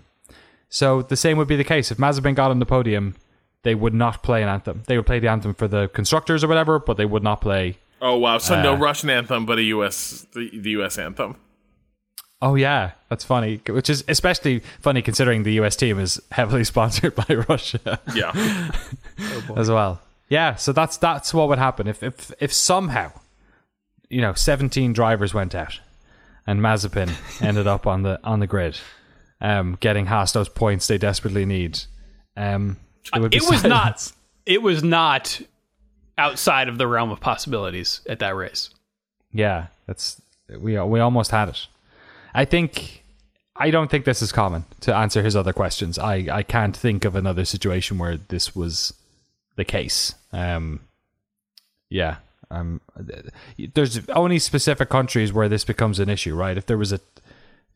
[0.70, 3.16] So the same would be the case if Mazepin got on the podium.
[3.64, 4.84] They would not play an anthem.
[4.88, 7.78] They would play the anthem for the constructors or whatever, but they would not play.
[8.02, 8.38] Oh wow!
[8.40, 10.28] So no Uh, Russian anthem, but a U.S.
[10.34, 10.98] the, the U.S.
[10.98, 11.38] anthem.
[12.42, 13.62] Oh yeah, that's funny.
[13.70, 18.34] Which is especially funny considering the US team is heavily sponsored by Russia Yeah.
[19.56, 20.02] as well.
[20.34, 23.12] Yeah, so that's that's what would happen if if if somehow,
[24.10, 25.80] you know, seventeen drivers went out,
[26.48, 27.12] and Mazepin
[27.42, 28.80] ended up on the on the grid,
[29.40, 31.82] um, getting Haas those points they desperately need.
[32.36, 32.78] Um,
[33.12, 33.70] there would be It was silence.
[33.70, 34.12] not.
[34.46, 35.40] It was not
[36.18, 38.72] outside of the realm of possibilities at that race.
[39.32, 40.20] Yeah, that's
[40.50, 41.68] we we almost had it.
[42.34, 43.04] I think
[43.56, 44.66] I don't think this is common.
[44.82, 48.94] To answer his other questions, I I can't think of another situation where this was
[49.56, 50.16] the case.
[50.32, 50.82] Um,
[51.89, 52.18] yeah.
[52.51, 52.82] Um,
[53.74, 56.58] there's only specific countries where this becomes an issue, right?
[56.58, 56.99] If there was a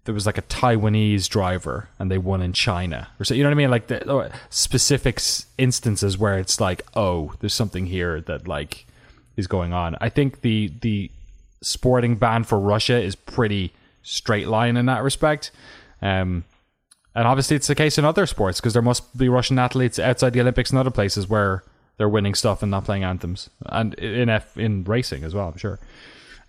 [0.05, 3.49] there was like a Taiwanese driver and they won in China, or so you know
[3.49, 3.69] what I mean?
[3.69, 5.19] Like the specific
[5.57, 8.85] instances where it's like, oh, there's something here that like
[9.35, 9.97] is going on.
[9.99, 11.11] I think the the
[11.61, 13.73] sporting ban for Russia is pretty
[14.03, 15.51] straight line in that respect.
[16.01, 16.45] Um,
[17.17, 20.33] and obviously, it's the case in other sports because there must be Russian athletes outside
[20.33, 21.63] the Olympics and other places where
[21.97, 25.47] they're winning stuff and not playing anthems, and in F in racing as well.
[25.47, 25.79] I'm sure.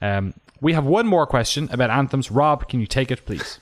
[0.03, 2.31] Um, we have one more question about anthems.
[2.31, 3.61] Rob, can you take it, please?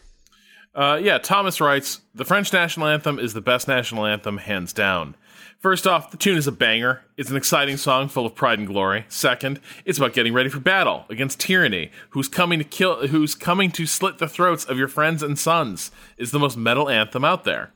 [0.77, 5.17] Uh, yeah, Thomas writes The French national anthem is the best national anthem, hands down.
[5.59, 7.03] First off, the tune is a banger.
[7.17, 9.07] It's an exciting song full of pride and glory.
[9.09, 13.71] Second, it's about getting ready for battle against tyranny, who's coming to kill, who's coming
[13.73, 15.91] to slit the throats of your friends and sons.
[16.19, 17.73] It's the most metal anthem out there.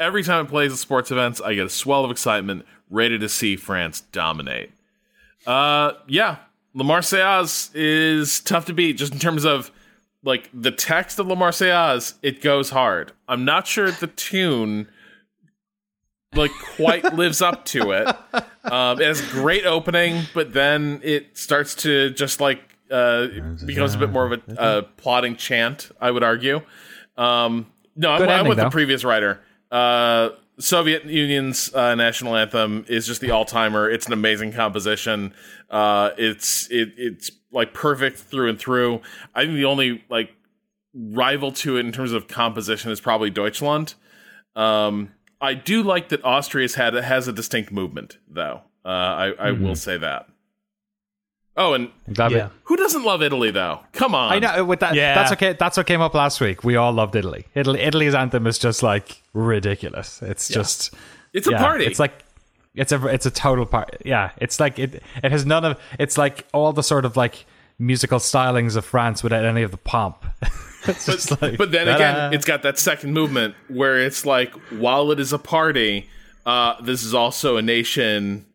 [0.00, 3.28] Every time it plays at sports events, I get a swell of excitement, ready to
[3.28, 4.70] see France dominate.
[5.46, 6.36] Uh, yeah,
[6.72, 9.70] La Marseillaise is tough to beat just in terms of
[10.28, 12.14] like the text of La Marseillaise.
[12.22, 13.12] It goes hard.
[13.26, 14.86] I'm not sure the tune
[16.34, 18.06] like quite lives up to it.
[18.70, 22.60] Um, it has great opening, but then it starts to just like
[22.90, 23.28] uh,
[23.64, 25.90] becomes a bit more of a uh, plotting chant.
[25.98, 26.60] I would argue.
[27.16, 27.66] Um,
[27.96, 29.40] no, I'm, Good I'm ending, with the previous writer.
[29.70, 33.88] Uh, Soviet Union's uh, national anthem is just the all timer.
[33.88, 35.32] It's an amazing composition.
[35.70, 39.00] Uh, it's it it's like perfect through and through.
[39.34, 40.30] I think the only like
[40.94, 43.94] rival to it in terms of composition is probably Deutschland.
[44.56, 48.62] Um, I do like that Austria's had has a distinct movement, though.
[48.84, 49.64] Uh, I, I Mm-hmm.
[49.64, 50.28] will say that.
[51.58, 52.48] Oh, and I'm glad we- Yeah.
[52.64, 53.80] who doesn't love Italy, though?
[53.92, 54.32] Come on.
[54.32, 54.94] I know with that.
[54.94, 55.14] Yeah.
[55.14, 55.52] That's okay.
[55.58, 56.62] That's what came up last week.
[56.64, 57.46] We all loved Italy.
[57.54, 57.80] Italy.
[57.80, 60.22] Italy's anthem is just like ridiculous.
[60.22, 60.94] It's just
[61.32, 61.84] It's a yeah, party.
[61.84, 62.24] It's like
[62.74, 63.96] it's a it's a total part.
[64.04, 65.78] Yeah, it's like it it has none of.
[65.98, 67.44] It's like all the sort of like
[67.78, 70.24] musical stylings of France without any of the pomp.
[70.86, 71.96] it's just like, But then ta-da.
[71.96, 76.08] again, it's got that second movement where it's like, while it is a party,
[76.46, 78.46] uh, this is also a nation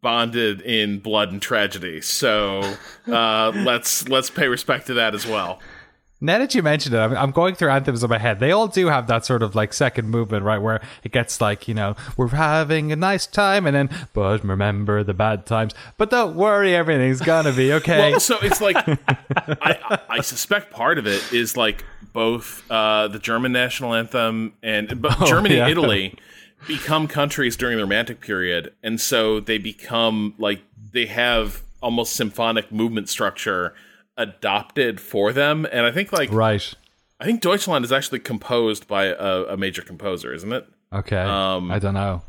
[0.00, 2.00] bonded in blood and tragedy.
[2.00, 2.76] So
[3.06, 5.60] uh, let's let's pay respect to that as well.
[6.20, 8.40] Now that you mentioned it, I'm, I'm going through anthems in my head.
[8.40, 10.58] They all do have that sort of like second movement, right?
[10.58, 15.04] Where it gets like, you know, we're having a nice time, and then, but remember
[15.04, 15.74] the bad times.
[15.96, 18.10] But don't worry, everything's gonna be okay.
[18.10, 18.76] Well, so it's like
[19.36, 25.00] I, I suspect part of it is like both uh, the German national anthem and
[25.00, 25.62] but Germany yeah.
[25.62, 26.18] and Italy
[26.66, 32.72] become countries during the Romantic period, and so they become like they have almost symphonic
[32.72, 33.74] movement structure
[34.16, 35.66] adopted for them.
[35.70, 36.74] And I think like right.
[37.20, 40.66] I think Deutschland is actually composed by a, a major composer, isn't it?
[40.92, 41.16] Okay.
[41.16, 42.22] Um, I don't know.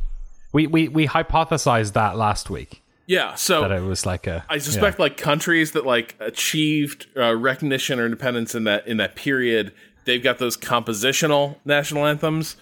[0.51, 3.35] We, we we hypothesized that last week Yeah.
[3.35, 4.45] So that it was like a.
[4.49, 9.15] I suspect like countries that like achieved uh, recognition or independence in that in that
[9.15, 9.73] period,
[10.05, 12.55] they've got those compositional national anthems.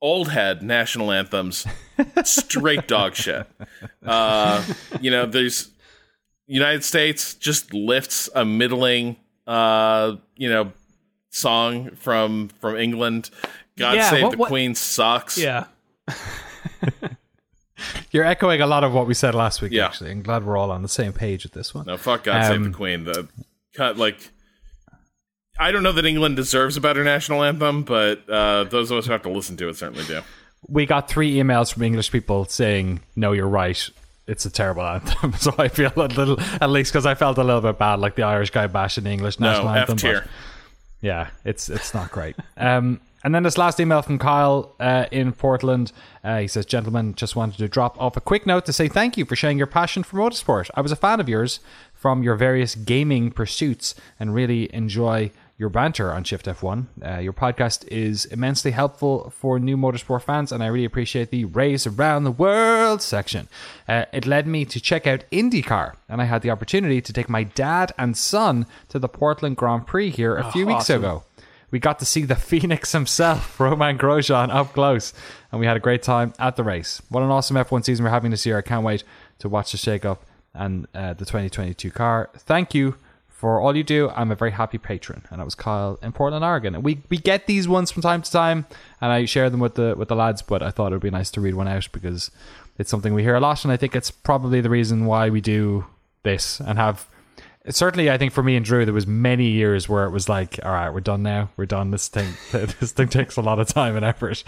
[0.00, 1.66] Old head national anthems,
[2.24, 3.46] straight dog shit.
[4.04, 4.64] Uh,
[5.00, 5.70] you know, there's
[6.46, 10.72] United States just lifts a middling, uh, you know,
[11.30, 13.30] song from from England.
[13.76, 15.36] God Yeah, save what- the what- Queen sucks.
[15.36, 15.64] Yeah.
[18.10, 19.70] You're echoing a lot of what we said last week.
[19.72, 19.86] Yeah.
[19.86, 21.86] Actually, I'm glad we're all on the same page with this one.
[21.86, 23.04] No, fuck God save the Um, Queen.
[23.04, 23.28] The
[23.74, 24.30] cut like
[25.58, 29.06] I don't know that England deserves a better national anthem, but uh, those of us
[29.06, 30.20] who have to listen to it certainly do.
[30.68, 33.88] We got three emails from English people saying, "No, you're right.
[34.26, 37.44] It's a terrible anthem." so I feel a little, at least because I felt a
[37.44, 39.94] little bit bad, like the Irish guy bashing the English national No, anthem.
[39.96, 40.26] F-tier.
[41.00, 42.36] yeah, it's it's not great.
[42.56, 45.92] Um, and then this last email from Kyle uh, in Portland.
[46.22, 49.16] Uh, he says, "Gentlemen, just wanted to drop off a quick note to say thank
[49.16, 50.70] you for sharing your passion for motorsport.
[50.74, 51.60] I was a fan of yours
[51.94, 56.86] from your various gaming pursuits and really enjoy." Your banter on Shift F1.
[57.04, 61.46] Uh, your podcast is immensely helpful for new motorsport fans, and I really appreciate the
[61.46, 63.48] Race Around the World section.
[63.88, 67.28] Uh, it led me to check out IndyCar, and I had the opportunity to take
[67.28, 71.02] my dad and son to the Portland Grand Prix here a few weeks awesome.
[71.02, 71.24] ago
[71.70, 75.12] we got to see the Phoenix himself, Romain Grosjean, up close,
[75.50, 77.02] and we had a great time at the race.
[77.08, 78.58] What an awesome F1 season we're having this year.
[78.58, 79.04] I can't wait
[79.40, 82.30] to watch the shake up and uh, the 2022 car.
[82.36, 82.96] Thank you
[83.38, 84.10] for all you do.
[84.16, 85.22] I'm a very happy patron.
[85.30, 86.74] And that was Kyle in Portland, Oregon.
[86.74, 88.66] And we, we get these ones from time to time,
[89.00, 91.10] and I share them with the with the lads, but I thought it would be
[91.10, 92.32] nice to read one out because
[92.78, 95.40] it's something we hear a lot, and I think it's probably the reason why we
[95.40, 95.86] do
[96.24, 97.06] this and have
[97.70, 100.58] certainly i think for me and drew there was many years where it was like
[100.64, 102.32] all right we're done now we're done this thing
[102.80, 104.42] this thing takes a lot of time and effort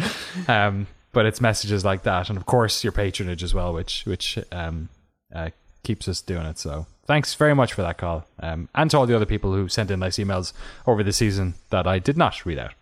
[0.49, 4.39] um but it's messages like that and of course your patronage as well which which
[4.51, 4.89] um
[5.35, 5.51] uh,
[5.83, 9.07] keeps us doing it so thanks very much for that call um and to all
[9.07, 10.53] the other people who sent in nice emails
[10.87, 12.73] over the season that i did not read out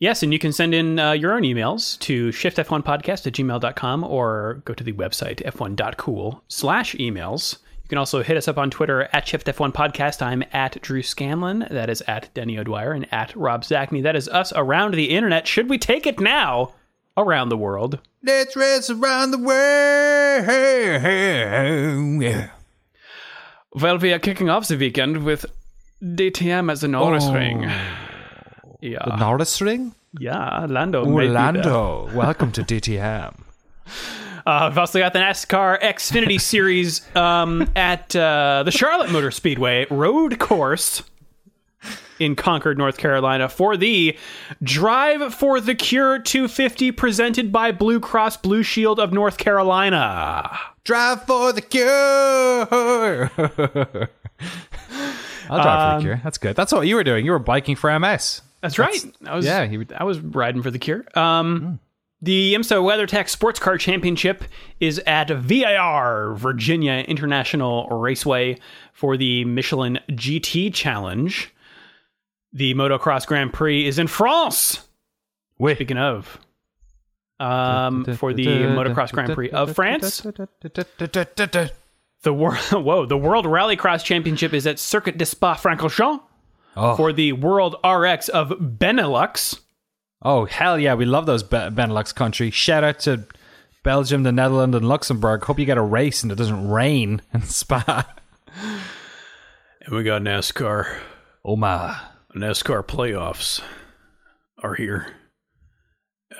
[0.00, 4.60] Yes, and you can send in uh, your own emails to shiftf1podcast at gmail.com or
[4.64, 7.58] go to the website f1.cool slash emails.
[7.84, 10.20] You can also hit us up on Twitter at shiftf1podcast.
[10.20, 11.66] I'm at Drew Scanlon.
[11.70, 14.02] That is at Danny O'Dwyer and at Rob Zacny.
[14.02, 15.46] That is us around the internet.
[15.46, 16.72] Should we take it now?
[17.16, 18.00] Around the world.
[18.24, 20.48] let's race around the world
[23.72, 25.46] Well, we are kicking off the weekend with
[26.02, 27.72] DTM as a Norisring.
[28.80, 28.98] Yeah.
[29.06, 31.04] the norris ring yeah, Lando.
[31.04, 31.14] there.
[31.14, 33.34] orlando welcome to dtm
[34.46, 39.86] Uh, we've also got the NASCAR Xfinity Series um, at uh, the Charlotte Motor Speedway
[39.88, 41.02] road course
[42.18, 44.16] in Concord, North Carolina, for the
[44.62, 50.58] Drive for the Cure 250 presented by Blue Cross Blue Shield of North Carolina.
[50.84, 53.30] Drive for the cure.
[55.50, 56.20] I'll drive for the cure.
[56.24, 56.56] That's good.
[56.56, 57.24] That's what you were doing.
[57.24, 58.42] You were biking for MS.
[58.60, 59.04] That's right.
[59.26, 61.04] I was, yeah, you would- I was riding for the Cure.
[61.14, 61.80] Um,
[62.22, 64.44] The IMSA WeatherTech Sports Car Championship
[64.80, 68.56] is at VIR, Virginia International Raceway,
[68.94, 71.52] for the Michelin GT Challenge.
[72.54, 74.86] The Motocross Grand Prix is in France.
[75.58, 75.76] Wait.
[75.76, 76.38] Speaking of,
[77.40, 81.70] um, for the Motocross Grand Prix of France, the
[82.32, 86.20] world whoa, the World Rallycross Championship is at Circuit de Spa-Francorchamps
[86.76, 86.96] Oh.
[86.96, 89.60] for the World RX of Benelux.
[90.22, 92.50] Oh hell yeah, we love those Be- Benelux country.
[92.50, 93.26] Shout out to
[93.84, 95.44] Belgium, the Netherlands, and Luxembourg.
[95.44, 98.08] Hope you get a race and it doesn't rain in Spa.
[98.56, 100.98] And we got NASCAR.
[101.44, 101.96] Oh my.
[102.34, 103.62] NASCAR playoffs
[104.62, 105.14] are here.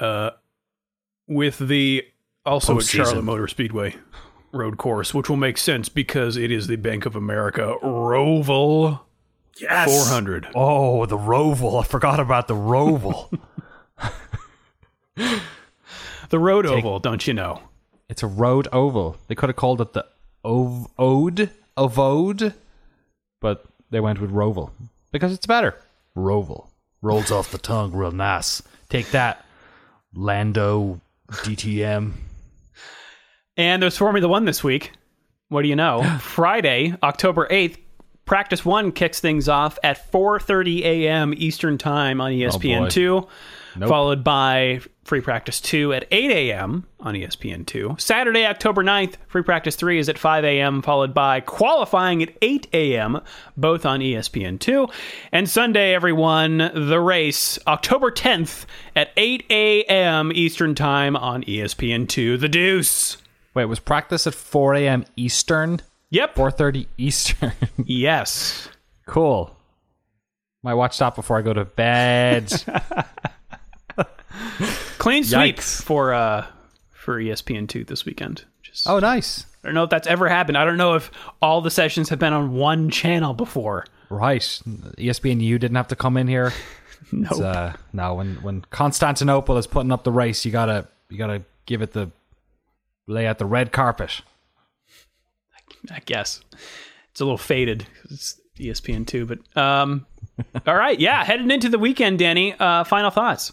[0.01, 0.31] Uh,
[1.29, 2.05] with the
[2.45, 3.97] also at Charlotte Motor Speedway
[4.53, 9.01] road course, which will make sense because it is the Bank of America Roval
[9.61, 9.89] Yes.
[10.09, 10.49] 400.
[10.55, 11.81] Oh, the Roval.
[11.81, 13.39] I forgot about the Roval.
[16.31, 17.61] The Road Oval, don't you know?
[18.09, 19.17] it's a road oval.
[19.29, 20.05] They could have called it the
[20.43, 22.55] Ov- Ode, Ovode,
[23.41, 24.71] but they went with Roval
[25.13, 25.77] because it's better.
[26.17, 26.69] Roval
[27.03, 28.63] rolls off the tongue real nice.
[28.89, 29.45] Take that,
[30.15, 31.01] Lando
[31.31, 32.13] DTM.
[33.57, 34.93] And there's Formula One this week.
[35.49, 36.03] What do you know?
[36.21, 37.79] Friday, October 8th,
[38.25, 41.35] Practice One kicks things off at 4:30 a.m.
[41.37, 43.29] Eastern Time on oh, E ESPN two,
[43.87, 46.87] followed by Free Practice Two at 8 a.m.
[47.01, 47.95] on E ESPN two.
[47.99, 50.81] Saturday, October 9th, Free Practice Three is at 5 a.m.
[50.83, 53.21] followed by qualifying at 8 a.m.
[53.57, 54.89] both on E ESPN two.
[55.31, 58.65] And Sunday, everyone, the race October 10th
[58.97, 60.33] at 8 a.m.
[60.35, 62.37] Eastern Time on E ESPN two.
[62.39, 63.19] The Deuce.
[63.55, 65.05] Wait, was practice at 4 a.m.
[65.17, 65.81] Eastern?
[66.11, 66.35] Yep.
[66.35, 67.53] 4:30 Eastern.
[67.85, 68.69] Yes.
[69.07, 69.57] cool.
[70.63, 72.51] My watch that before I go to bed.
[74.99, 75.83] Clean sweep Yikes.
[75.83, 76.47] for uh
[76.93, 78.45] for ESPN two this weekend.
[78.63, 79.47] Just oh, nice.
[79.63, 80.59] I don't know if that's ever happened.
[80.59, 81.11] I don't know if
[81.41, 83.87] all the sessions have been on one channel before.
[84.11, 84.43] Right.
[84.99, 86.53] E ESPNU didn't have to come in here.
[87.13, 87.29] No.
[87.31, 91.43] It's, uh, no, when when Constantinople is putting up the race, you gotta you gotta
[91.67, 92.11] give it the
[93.07, 94.23] lay out the red carpet.
[95.91, 96.41] I guess
[97.11, 97.87] it's a little faded.
[98.11, 100.07] It's ESPN two, but um,
[100.67, 102.55] All right, yeah, heading into the weekend, Danny.
[102.55, 103.53] Uh, final thoughts.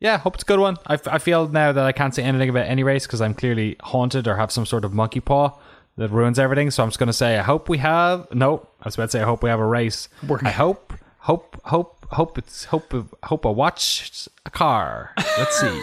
[0.00, 0.76] Yeah, hope it's a good one.
[0.86, 3.34] I, f- I feel now that I can't say anything about any race because I'm
[3.34, 5.58] clearly haunted or have some sort of monkey paw
[5.96, 6.70] that ruins everything.
[6.70, 8.32] So I'm just going to say, I hope we have.
[8.32, 10.08] No, I was about to say, I hope we have a race.
[10.44, 12.94] I hope, hope, hope, hope it's hope
[13.24, 15.12] hope I watch a car.
[15.36, 15.82] Let's see.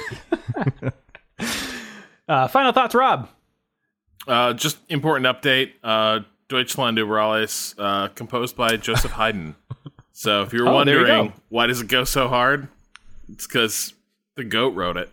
[2.28, 3.30] Uh, final thoughts, Rob.
[4.28, 5.74] Uh, just important update.
[5.84, 9.56] Uh, Deutschland über alles, uh, composed by Joseph Haydn.
[10.12, 12.68] So if you're Oh, there you wondering why does it go so hard,
[13.32, 13.94] it's because
[14.36, 15.10] the goat wrote it.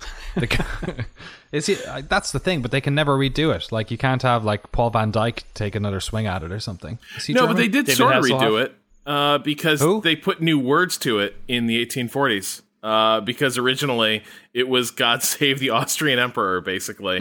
[0.36, 1.04] The g-
[1.52, 1.80] Is it?
[1.86, 3.72] uh, That's the thing, but they can never redo it.
[3.72, 6.98] Like you can't have like Paul van Dyk take another swing at it or something.
[7.16, 8.40] Is he No, but they did David sort of Hasselhoff?
[8.42, 8.74] redo it
[9.06, 10.02] uh, because Who?
[10.02, 12.60] they put new words to it in the 1840s.
[12.82, 17.20] Uh, because originally it was "God save the Austrian Emperor," basically,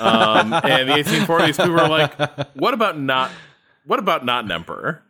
[0.00, 2.16] um, and the 1840s people were like,
[2.54, 3.32] "What about not?
[3.84, 5.02] What about not an emperor?"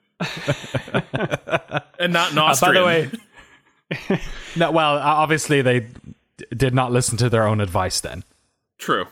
[1.98, 2.74] and not an Uh, by Austrian.
[2.74, 3.10] the way,
[4.56, 5.88] No, well, uh, obviously they d-
[6.56, 8.00] did not listen to their own advice.
[8.00, 8.24] Then
[8.78, 9.06] true.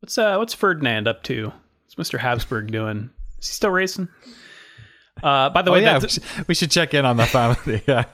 [0.00, 1.52] what's uh, what's Ferdinand up to?
[1.84, 3.10] What's Mister Habsburg doing?
[3.38, 4.08] Is he still racing?
[5.22, 7.26] Uh, by the oh way, yeah, we that's- should, we should check in on the
[7.26, 7.82] family.
[7.88, 8.04] Yeah,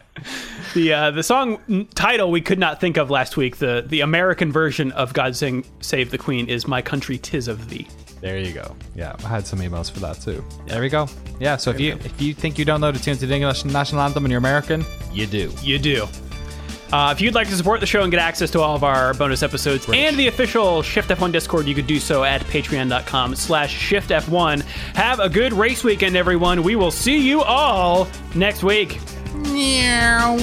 [0.74, 3.56] the uh, the song title we could not think of last week.
[3.56, 7.70] The the American version of "God Sing, Save the Queen" is "My Country, Tis of
[7.70, 7.88] Thee."
[8.20, 8.76] There you go.
[8.94, 10.44] Yeah, I had some emails for that too.
[10.66, 11.08] There we go.
[11.38, 13.64] Yeah, so if you if you think you don't know the tune to the English
[13.64, 15.52] national anthem and you're American, you do.
[15.62, 16.06] You do.
[16.92, 19.14] Uh, if you'd like to support the show and get access to all of our
[19.14, 23.72] bonus episodes and the official Shift F1 Discord, you could do so at patreon.com slash
[23.72, 24.62] Shift F1.
[24.96, 26.64] Have a good race weekend, everyone.
[26.64, 28.98] We will see you all next week.
[29.34, 30.36] Meow.